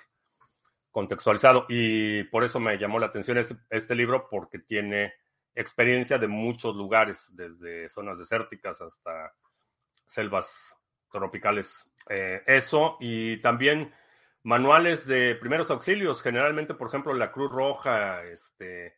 [0.90, 1.66] contextualizado.
[1.68, 5.14] Y por eso me llamó la atención este, este, libro, porque tiene
[5.54, 9.32] experiencia de muchos lugares, desde zonas desérticas hasta
[10.06, 10.76] selvas
[11.10, 11.84] tropicales.
[12.08, 13.92] Eh, eso, y también
[14.42, 18.96] manuales de primeros auxilios, generalmente, por ejemplo, la Cruz Roja, este,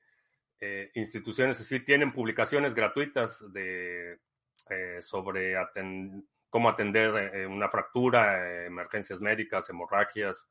[0.66, 4.18] eh, instituciones así, tienen publicaciones gratuitas de
[4.70, 5.54] eh, sobre
[6.48, 10.48] cómo atender eh, una fractura, emergencias médicas, hemorragias,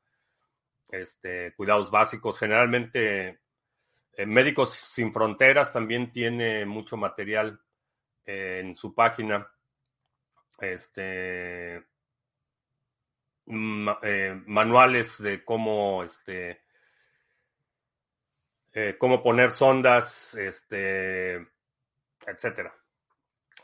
[0.88, 2.38] este, cuidados básicos.
[2.38, 3.40] Generalmente,
[4.12, 7.60] eh, Médicos Sin Fronteras también tiene mucho material
[8.24, 9.50] en su página.
[10.60, 11.84] Este,
[13.46, 16.63] manuales de cómo, este,
[18.98, 21.36] cómo poner sondas, este,
[22.26, 22.74] etcétera.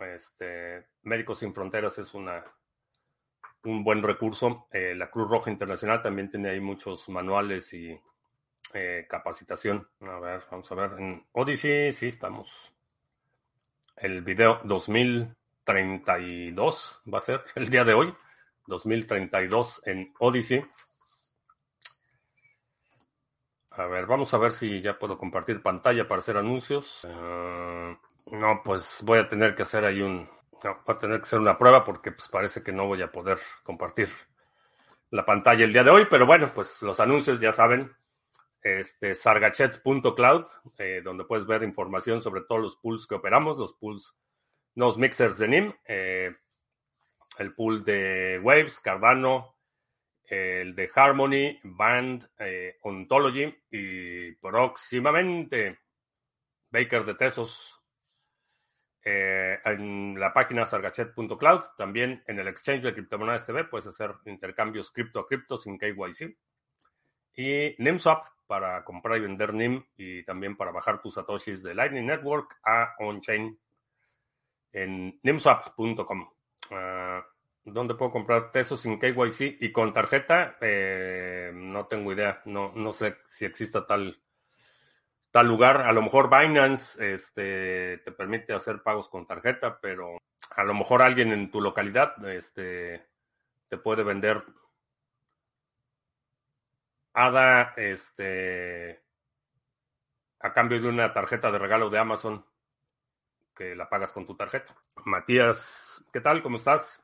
[0.00, 2.44] Este, Médicos Sin Fronteras es una,
[3.64, 4.66] un buen recurso.
[4.70, 8.00] Eh, la Cruz Roja Internacional también tiene ahí muchos manuales y
[8.74, 9.88] eh, capacitación.
[10.00, 10.90] A ver, vamos a ver.
[10.98, 12.50] En Odyssey sí estamos.
[13.96, 18.14] El video 2032 va a ser el día de hoy.
[18.66, 20.64] 2032 en Odyssey.
[23.70, 27.00] A ver, vamos a ver si ya puedo compartir pantalla para hacer anuncios.
[27.04, 27.96] Ah,
[28.32, 30.28] no, pues voy a tener que hacer ahí un.
[30.62, 33.38] voy a tener que hacer una prueba porque pues parece que no voy a poder
[33.62, 34.08] compartir
[35.10, 37.92] la pantalla el día de hoy, pero bueno, pues los anuncios ya saben.
[38.62, 40.44] Este sargachet.cloud,
[40.76, 44.14] eh, donde puedes ver información sobre todos los pools que operamos, los pools,
[44.74, 46.36] los mixers de NIM, eh,
[47.38, 49.56] el pool de Waves, Cardano,
[50.30, 55.80] el de Harmony, Band, eh, Ontology y próximamente
[56.70, 57.80] Baker de Tesos,
[59.02, 64.92] eh, en la página sargachet.cloud, también en el exchange de criptomonedas TV puedes hacer intercambios
[64.92, 66.36] cripto a cripto sin KYC.
[67.34, 72.06] Y NIMSwap para comprar y vender NIM y también para bajar tus satoshis de Lightning
[72.06, 73.58] Network a on-chain
[74.72, 76.30] en nimswap.com.
[76.70, 77.24] Ah,
[77.64, 80.56] ¿Dónde puedo comprar tesos sin KYC y con tarjeta?
[80.60, 82.42] Eh, no tengo idea.
[82.46, 84.20] No, no sé si exista tal
[85.30, 85.82] tal lugar.
[85.82, 90.18] A lo mejor Binance este, te permite hacer pagos con tarjeta, pero
[90.56, 93.06] a lo mejor alguien en tu localidad este,
[93.68, 94.42] te puede vender
[97.12, 99.02] ADA este,
[100.40, 102.44] a cambio de una tarjeta de regalo de Amazon
[103.54, 104.74] que la pagas con tu tarjeta.
[105.04, 106.42] Matías, ¿qué tal?
[106.42, 107.02] ¿Cómo estás?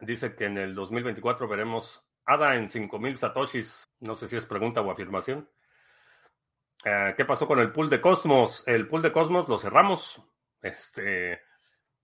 [0.00, 3.90] Dice que en el 2024 veremos ADA en 5000 satoshis.
[4.00, 5.48] No sé si es pregunta o afirmación.
[6.84, 8.62] Eh, ¿Qué pasó con el pool de Cosmos?
[8.66, 10.22] El pool de Cosmos lo cerramos.
[10.60, 11.40] Este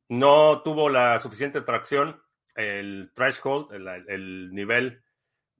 [0.09, 2.23] no tuvo la suficiente tracción.
[2.55, 5.03] El threshold, el, el nivel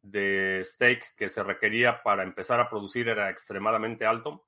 [0.03, 4.47] de stake que se requería para empezar a producir era extremadamente alto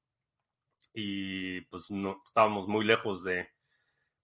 [0.92, 3.48] y pues no estábamos muy lejos de,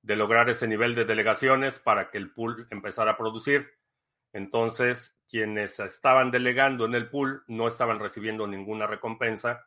[0.02, 3.70] de, lograr ese nivel de delegaciones para que el pool empezara a producir.
[4.32, 9.66] Entonces, quienes estaban delegando en el pool no estaban recibiendo ninguna recompensa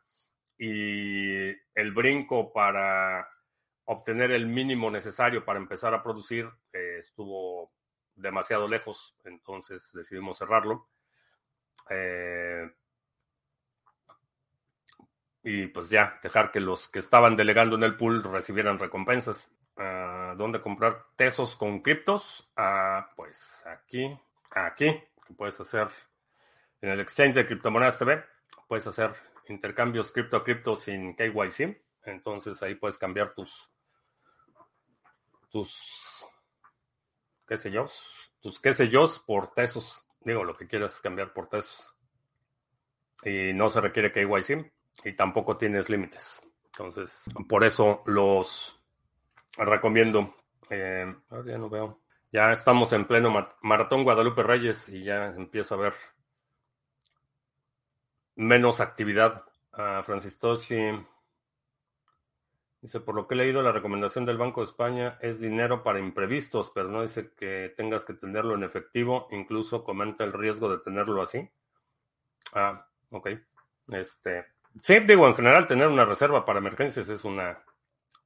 [0.58, 3.28] y el brinco para
[3.86, 7.72] obtener el mínimo necesario para empezar a producir eh, estuvo
[8.14, 10.88] demasiado lejos, entonces decidimos cerrarlo.
[11.90, 12.70] Eh,
[15.42, 19.53] y pues ya, dejar que los que estaban delegando en el pool recibieran recompensas.
[19.76, 22.48] Uh, ¿Dónde comprar tesos con criptos?
[22.56, 24.16] Uh, pues aquí,
[24.50, 25.88] aquí, que puedes hacer
[26.80, 28.22] en el exchange de criptomonedas TV,
[28.68, 29.14] puedes hacer
[29.48, 31.82] intercambios cripto a cripto sin KYC.
[32.04, 33.70] Entonces ahí puedes cambiar tus,
[35.50, 36.26] tus,
[37.48, 37.86] qué sé yo,
[38.40, 40.04] tus qué sé yo por tesos.
[40.20, 41.94] Digo, lo que quieras cambiar por tesos.
[43.24, 44.72] Y no se requiere KYC
[45.04, 46.42] y tampoco tienes límites.
[46.66, 48.83] Entonces, por eso los
[49.56, 50.34] recomiendo.
[50.70, 51.14] Eh,
[51.46, 52.00] ya no veo.
[52.32, 53.32] Ya estamos en pleno
[53.62, 55.94] maratón Guadalupe Reyes y ya empiezo a ver
[58.34, 59.44] menos actividad.
[59.72, 60.92] a Francis Toshi
[62.84, 66.00] Dice, por lo que he leído, la recomendación del Banco de España es dinero para
[66.00, 70.84] imprevistos, pero no dice que tengas que tenerlo en efectivo, incluso comenta el riesgo de
[70.84, 71.48] tenerlo así.
[72.52, 73.30] Ah, ok.
[73.88, 74.44] Este,
[74.82, 77.64] sí, digo, en general tener una reserva para emergencias es una,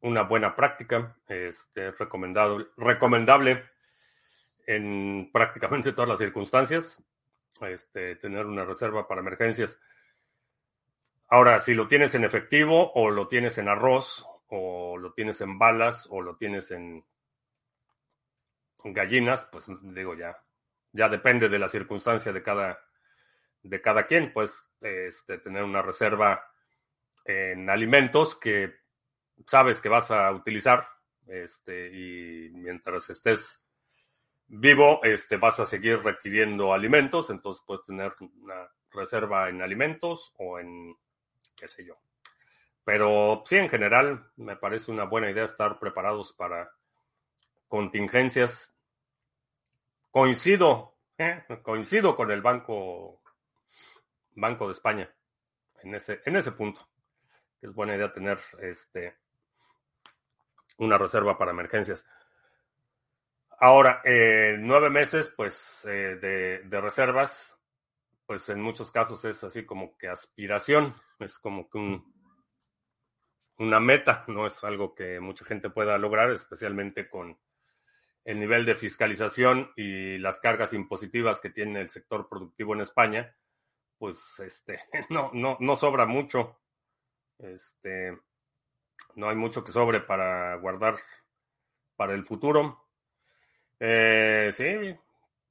[0.01, 3.65] una buena práctica, este, recomendado, recomendable
[4.67, 7.03] en prácticamente todas las circunstancias,
[7.63, 9.79] este, tener una reserva para emergencias.
[11.29, 15.59] Ahora, si lo tienes en efectivo o lo tienes en arroz o lo tienes en
[15.59, 17.05] balas o lo tienes en
[18.85, 20.39] gallinas, pues digo ya,
[20.93, 22.79] ya depende de la circunstancia de cada,
[23.63, 26.51] de cada quien, pues este, tener una reserva
[27.25, 28.75] en alimentos que
[29.47, 30.87] sabes que vas a utilizar,
[31.27, 33.65] este, y mientras estés
[34.47, 40.59] vivo, este, vas a seguir requiriendo alimentos, entonces puedes tener una reserva en alimentos o
[40.59, 40.97] en,
[41.55, 41.95] qué sé yo,
[42.89, 46.73] pero sí, en general, me parece una buena idea estar preparados para
[47.67, 48.75] contingencias.
[50.11, 53.21] Coincido, eh, coincido con el Banco,
[54.31, 55.15] Banco de España
[55.83, 56.89] en ese, en ese punto.
[57.61, 59.19] Es buena idea tener este,
[60.79, 62.07] una reserva para emergencias.
[63.61, 67.59] Ahora, eh, nueve meses, pues, eh, de, de, reservas,
[68.25, 72.15] pues en muchos casos es así como que aspiración, es como que un,
[73.59, 77.39] una meta, no es algo que mucha gente pueda lograr, especialmente con
[78.25, 83.35] el nivel de fiscalización y las cargas impositivas que tiene el sector productivo en España,
[83.99, 84.79] pues este,
[85.11, 86.61] no, no, no sobra mucho.
[87.39, 88.19] Este,
[89.15, 90.97] no hay mucho que sobre para guardar
[91.97, 92.85] para el futuro.
[93.81, 94.97] Eh, sí,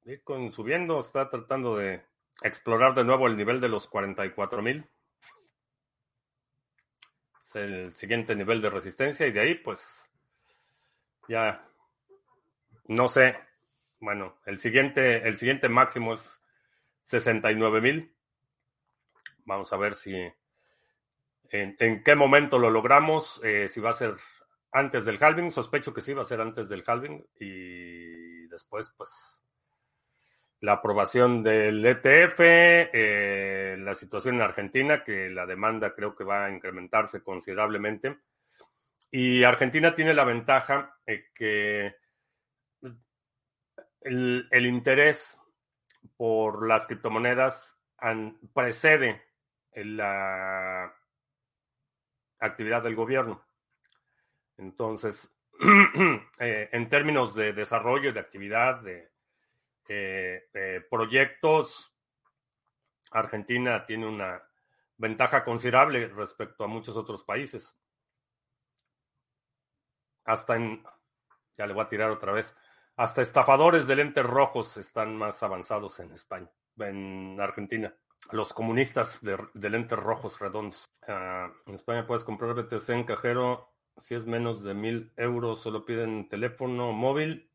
[0.04, 2.04] Bitcoin subiendo, está tratando de
[2.42, 4.88] explorar de nuevo el nivel de los 44 mil
[7.58, 10.10] el siguiente nivel de resistencia y de ahí pues
[11.28, 11.68] ya
[12.88, 13.38] no sé.
[14.00, 16.42] Bueno, el siguiente, el siguiente máximo es
[17.04, 18.16] 69 mil.
[19.46, 20.14] Vamos a ver si
[21.52, 24.16] en, qué momento lo logramos, eh, si va a ser
[24.72, 29.44] antes del halving, sospecho que sí va a ser antes del halving y después pues
[30.60, 36.46] la aprobación del ETF, eh, la situación en Argentina, que la demanda creo que va
[36.46, 38.18] a incrementarse considerablemente.
[39.12, 40.98] Y Argentina tiene la ventaja
[41.34, 41.96] que
[44.02, 45.40] el, interés
[46.16, 47.78] por las criptomonedas
[48.54, 49.22] precede
[49.74, 50.94] la
[52.40, 53.46] actividad del gobierno.
[54.58, 55.30] Entonces,
[56.40, 59.12] eh, en términos de desarrollo, de actividad, de
[59.90, 61.94] eh, proyectos.
[63.12, 64.44] Argentina tiene una
[64.98, 67.74] ventaja considerable respecto a muchos otros países.
[70.26, 70.84] Hasta en,
[71.58, 72.54] ya le voy a tirar otra vez,
[72.98, 77.96] hasta estafadores de lentes rojos están más avanzados en España, en Argentina.
[78.32, 80.86] Los comunistas de, lentes rojos redondos.
[81.08, 83.70] Ah, en España puedes comprar BTC en cajero
[84.02, 87.50] si es menos de mil euros, solo piden teléfono móvil.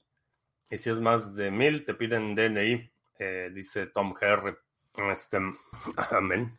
[0.70, 4.58] Y si es más de mil, te piden DNI, eh, dice Tom Herr.
[5.10, 5.38] Este,
[6.10, 6.58] amén.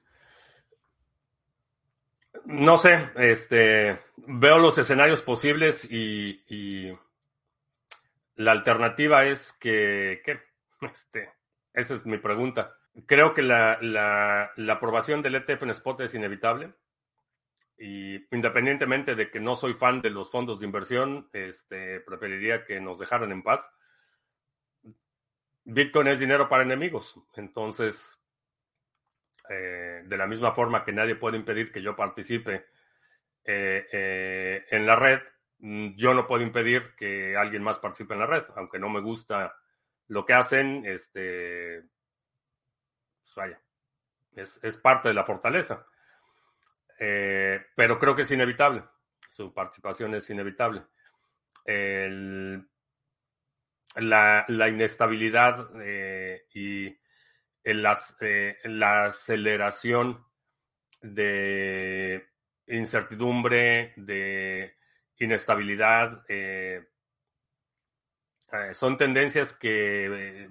[2.45, 6.93] No sé, este, veo los escenarios posibles y,
[8.36, 10.22] la alternativa es que.
[10.84, 11.32] Este,
[11.74, 12.76] esa es mi pregunta.
[13.08, 16.74] Creo que la, la, aprobación del ETF en spot es inevitable.
[17.78, 22.80] Y independientemente de que no soy fan de los fondos de inversión, este, preferiría que
[22.80, 23.70] nos dejaran en paz.
[25.66, 27.20] Bitcoin es dinero para enemigos.
[27.36, 28.20] Entonces,
[29.50, 32.66] eh, de la misma forma que nadie puede impedir que yo participe
[33.44, 35.20] eh, eh, en la red,
[35.60, 39.02] mm, yo no puedo impedir que alguien más participe en la red, aunque no me
[39.02, 39.56] gusta
[40.08, 41.84] lo que hacen, este,
[43.36, 43.60] vaya,
[44.36, 45.86] es, es parte de la fortaleza.
[46.98, 48.84] pero creo que es inevitable,
[49.30, 50.84] su participación es inevitable.
[53.96, 55.70] la, la, inestabilidad
[56.54, 56.98] y
[57.66, 60.26] eh, la aceleración
[61.02, 62.26] de
[62.68, 64.76] incertidumbre, de
[65.18, 66.86] inestabilidad, eh,
[68.52, 70.50] eh, son tendencias que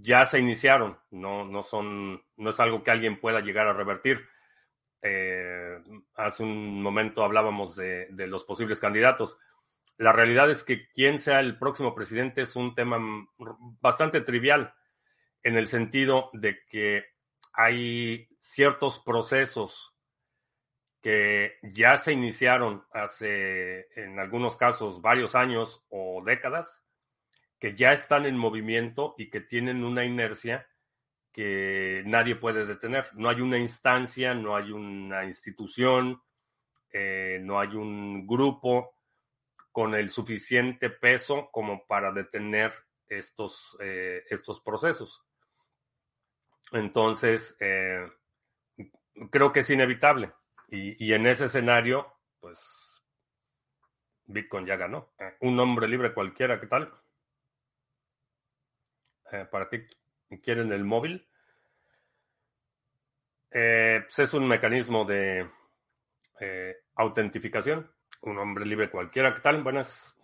[0.00, 4.26] ya se iniciaron, no, no, son, no es algo que alguien pueda llegar a revertir.
[6.14, 9.36] hace un momento hablábamos de, de, los posibles candidatos.
[9.98, 12.98] La realidad es que quién sea el próximo presidente es un tema
[13.80, 14.74] bastante trivial
[15.42, 17.04] en el sentido de que
[17.52, 19.94] hay ciertos procesos
[21.04, 26.82] que ya se iniciaron hace, en algunos casos, varios años o décadas,
[27.64, 30.68] que ya están en movimiento y que tienen una inercia
[31.32, 33.06] que nadie puede detener.
[33.14, 36.22] No hay una instancia, no hay una institución,
[36.92, 38.98] eh, no hay un grupo
[39.72, 42.74] con el suficiente peso como para detener
[43.06, 45.24] estos, eh, estos procesos.
[46.70, 48.06] Entonces, eh,
[49.30, 50.34] creo que es inevitable.
[50.68, 52.60] Y, en ese escenario, pues,
[54.26, 55.14] Bitcoin ya ganó.
[55.40, 56.92] Un hombre libre cualquiera, ¿qué tal?
[59.32, 59.86] Eh, ¿Para qué
[60.42, 61.26] quieren el móvil?
[63.50, 65.48] pues es un mecanismo de
[66.96, 67.90] autentificación.
[68.22, 69.62] Un hombre libre cualquiera, ¿qué tal?
[69.62, 70.14] Buenas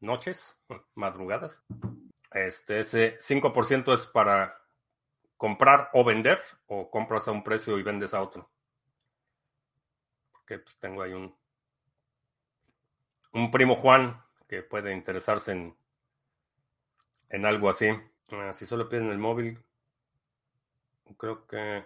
[0.00, 0.56] noches,
[0.94, 1.62] madrugadas.
[2.32, 4.60] Este, ese 5% es para
[5.36, 8.50] comprar o vender o compras a un precio y vendes a otro.
[10.32, 11.34] Porque pues, tengo ahí un,
[13.32, 15.76] un primo Juan que puede interesarse en,
[17.28, 17.88] en algo así.
[18.32, 19.58] Ah, si solo piden el móvil,
[21.16, 21.84] creo que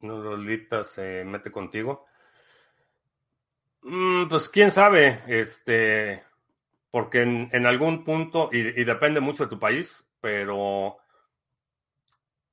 [0.00, 2.06] no Lolita se mete contigo.
[3.82, 6.22] Mm, pues quién sabe, este,
[6.90, 10.98] porque en, algún punto, y, depende mucho de tu país, pero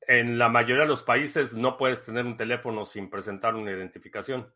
[0.01, 4.53] en la mayoría de los países no puedes tener un teléfono sin presentar una identificación.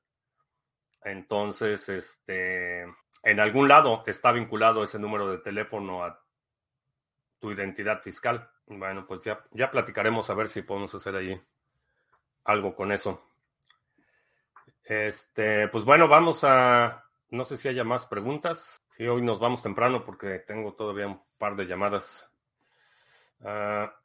[1.04, 2.86] Entonces, este,
[3.24, 6.22] en algún lado está vinculado ese número de teléfono a
[7.40, 8.50] tu identidad fiscal.
[8.68, 11.42] Bueno, pues ya, ya platicaremos a ver si podemos hacer ahí
[12.44, 13.26] algo con eso.
[14.84, 18.78] Este, pues bueno, vamos a, no sé si haya más preguntas.
[18.90, 22.30] Sí, hoy nos vamos temprano porque tengo todavía un par de llamadas
[23.42, 23.96] Ah,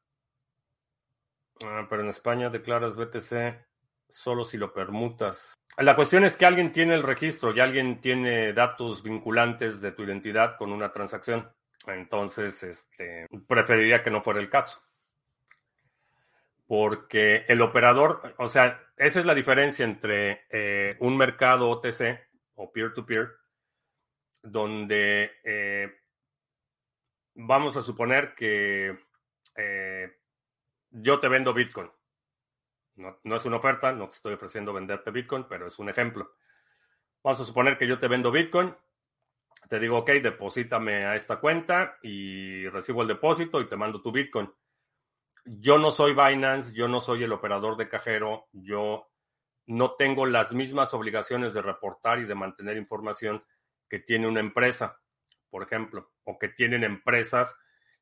[1.64, 3.66] ah, pero en España declaras BTC
[4.08, 5.54] solo si lo permutas.
[5.78, 10.04] La cuestión es que alguien tiene el registro y alguien tiene datos vinculantes de tu
[10.04, 11.50] identidad con una transacción.
[11.86, 14.80] Entonces, este, preferiría que no fuera el caso.
[16.66, 22.20] Porque el operador, o sea, esa es la diferencia entre eh, un mercado OTC
[22.54, 23.32] o peer-to-peer,
[24.42, 25.92] donde eh,
[27.34, 28.96] vamos a suponer que
[29.56, 30.16] eh,
[30.90, 31.90] yo te vendo Bitcoin.
[32.96, 36.34] No, es una oferta, no te estoy ofreciendo venderte Bitcoin, pero es un ejemplo.
[37.22, 38.74] Vamos a suponer que yo te vendo Bitcoin,
[39.68, 44.12] te digo, ok, deposítame a esta cuenta y recibo el depósito y te mando tu
[44.12, 44.52] Bitcoin.
[45.44, 49.10] Yo no soy Binance, yo no soy el operador de cajero, yo
[49.66, 53.44] no tengo las mismas obligaciones de reportar y de mantener información
[53.88, 55.00] que tiene una empresa,
[55.50, 57.56] por ejemplo, o que tienen empresas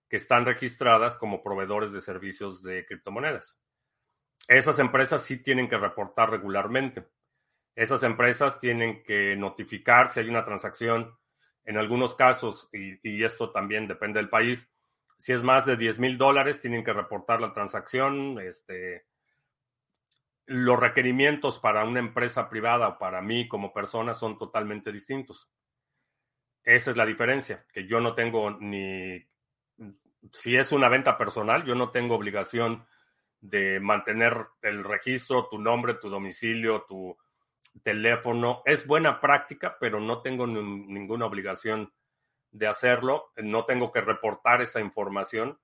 [0.08, 3.58] que están registradas como proveedores de servicios de criptomonedas.
[4.48, 7.06] Esas empresas sí tienen que reportar regularmente.
[7.74, 11.16] Esas empresas tienen que notificar si hay una transacción,
[11.64, 14.68] en algunos casos, y, esto también depende del país,
[15.18, 18.40] si es más de 10 mil dólares, tienen que reportar la transacción.
[18.40, 19.06] Este,
[20.46, 25.48] los requerimientos para una empresa privada o para mí como persona son totalmente distintos.
[26.64, 29.24] Esa es la diferencia, que yo no tengo ni,
[30.32, 32.84] si es una venta personal, yo no tengo obligación
[33.42, 37.18] de mantener el registro, tu nombre, tu domicilio, tu
[37.82, 38.62] teléfono.
[38.64, 41.92] Es buena práctica, pero no tengo ninguna obligación
[42.52, 43.32] de hacerlo.
[43.36, 45.58] No tengo que reportar esa información.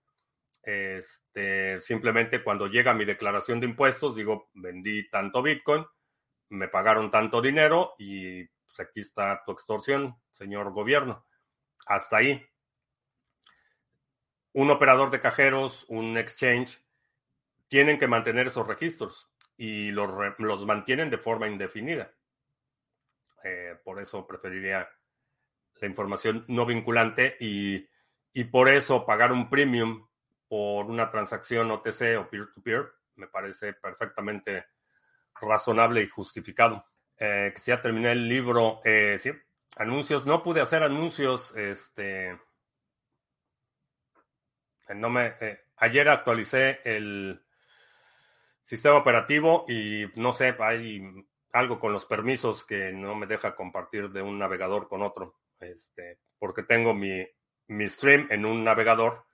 [0.64, 5.86] Este, simplemente cuando llega mi declaración de impuestos, digo, vendí tanto Bitcoin,
[6.50, 11.24] me pagaron tanto dinero y pues aquí está tu extorsión, señor gobierno.
[11.86, 12.44] Hasta ahí.
[14.52, 16.82] Un operador de cajeros, un exchange,
[17.68, 22.12] tienen que mantener esos registros y los, los mantienen de forma indefinida.
[23.44, 24.88] Eh, por eso preferiría
[25.80, 27.88] la información no vinculante y,
[28.32, 30.08] y, por eso pagar un premium
[30.48, 34.66] por una transacción OTC o peer-to-peer me parece perfectamente
[35.40, 36.84] razonable y justificado.
[37.16, 39.30] Eh, que si ya terminé el libro, eh, sí,
[39.76, 42.38] anuncios, no pude hacer anuncios, este,
[44.94, 45.34] no me,
[45.76, 47.42] ayer actualicé el,
[48.68, 51.00] sistema operativo y no sé, hay
[51.54, 56.18] algo con los permisos que no me deja compartir de un navegador con otro, este,
[56.38, 57.26] porque tengo mi,
[57.68, 59.24] mi stream en un navegador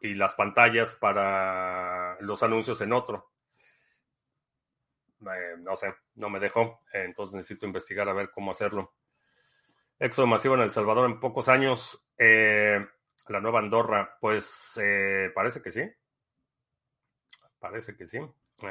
[0.00, 3.32] y las pantallas para los anuncios en otro.
[5.22, 8.94] Eh, no sé, no me dejó, entonces necesito investigar a ver cómo hacerlo.
[9.98, 12.00] Éxodo masivo en El Salvador en pocos años.
[12.16, 12.86] Eh,
[13.26, 15.82] la nueva Andorra, pues eh, parece que sí.
[17.58, 18.20] Parece que sí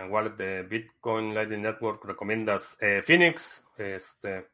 [0.09, 4.47] wallet de Bitcoin Lightning Network recomiendas eh, Phoenix, este,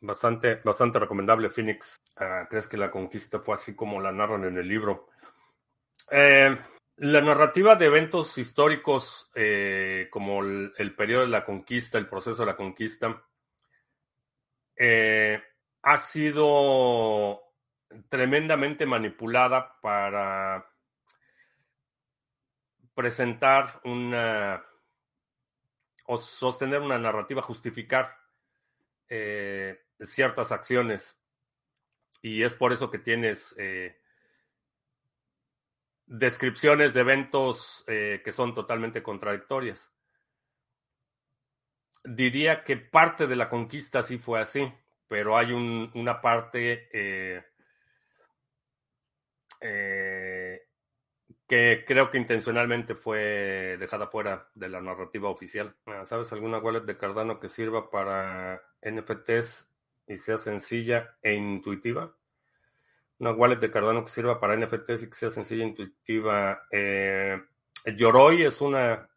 [0.00, 2.00] bastante, bastante recomendable Phoenix.
[2.16, 5.08] Ah, ¿Crees que la conquista fue así como la narran en el libro?
[6.10, 6.56] Eh,
[6.96, 12.46] la narrativa de eventos históricos eh, como el, periodo de la conquista, el proceso de
[12.46, 13.24] la conquista,
[15.82, 17.42] ha sido
[18.08, 20.73] tremendamente manipulada para
[22.94, 24.62] presentar una
[26.06, 28.16] o sostener una narrativa, justificar
[29.08, 31.18] eh, ciertas acciones.
[32.20, 33.98] Y es por eso que tienes eh,
[36.06, 39.90] descripciones de eventos eh, que son totalmente contradictorias.
[42.04, 44.70] Diría que parte de la conquista sí fue así,
[45.08, 46.88] pero hay una parte
[51.46, 55.74] que creo que intencionalmente fue dejada fuera de la narrativa oficial.
[55.86, 59.68] Ah, ¿Sabes alguna wallet de Cardano que sirva para NFTs
[60.08, 62.16] y sea sencilla e intuitiva?
[63.18, 66.66] Una wallet de Cardano que sirva para NFTs y que sea sencilla e intuitiva.
[66.70, 67.42] Eh,
[67.96, 69.08] Yoroi es una...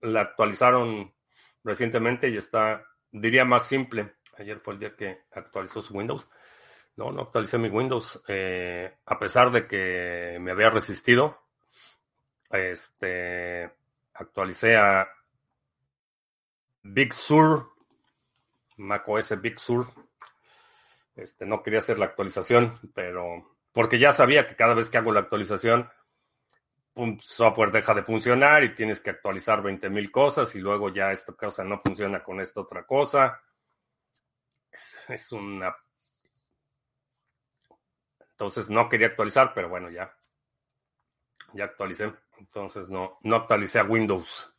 [0.00, 1.12] La actualizaron
[1.64, 4.14] recientemente y está, diría, más simple.
[4.38, 6.26] Ayer fue el día que actualizó su Windows.
[6.98, 8.20] No, no actualicé mi Windows.
[8.26, 11.38] Eh, a pesar de que me había resistido,
[12.50, 13.70] este,
[14.14, 15.08] actualicé a
[16.82, 17.70] Big Sur,
[18.78, 19.86] macOS Big Sur.
[21.14, 25.12] Este, no quería hacer la actualización, pero porque ya sabía que cada vez que hago
[25.12, 25.88] la actualización,
[26.94, 31.32] un software deja de funcionar y tienes que actualizar 20.000 cosas y luego ya esta
[31.34, 33.40] cosa no funciona con esta otra cosa.
[35.08, 35.76] es una
[38.38, 40.16] entonces no quería actualizar, pero bueno, ya.
[41.54, 42.12] Ya actualicé.
[42.38, 44.54] Entonces no, no actualicé a Windows.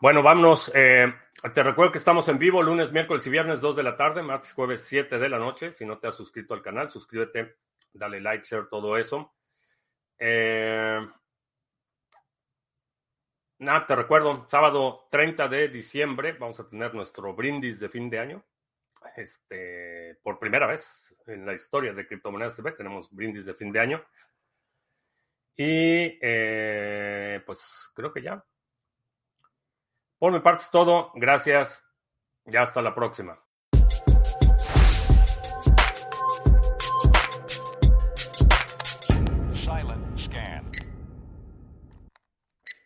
[0.00, 0.72] Bueno, vámonos.
[0.74, 1.14] Eh,
[1.54, 4.52] te recuerdo que estamos en vivo lunes, miércoles y viernes 2 de la tarde, martes,
[4.52, 5.72] jueves 7 de la noche.
[5.72, 7.58] Si no te has suscrito al canal, suscríbete,
[7.92, 9.32] dale like, share, todo eso.
[10.18, 11.06] Eh,
[13.58, 18.18] nada, te recuerdo, sábado 30 de diciembre vamos a tener nuestro brindis de fin de
[18.18, 18.44] año.
[19.16, 23.80] Este, por primera vez en la historia de Criptomonedas TV tenemos brindis de fin de
[23.80, 24.04] año.
[25.56, 28.44] Y eh, pues creo que ya.
[30.18, 31.12] Por mi parte es todo.
[31.14, 31.84] Gracias.
[32.46, 33.43] Ya hasta la próxima.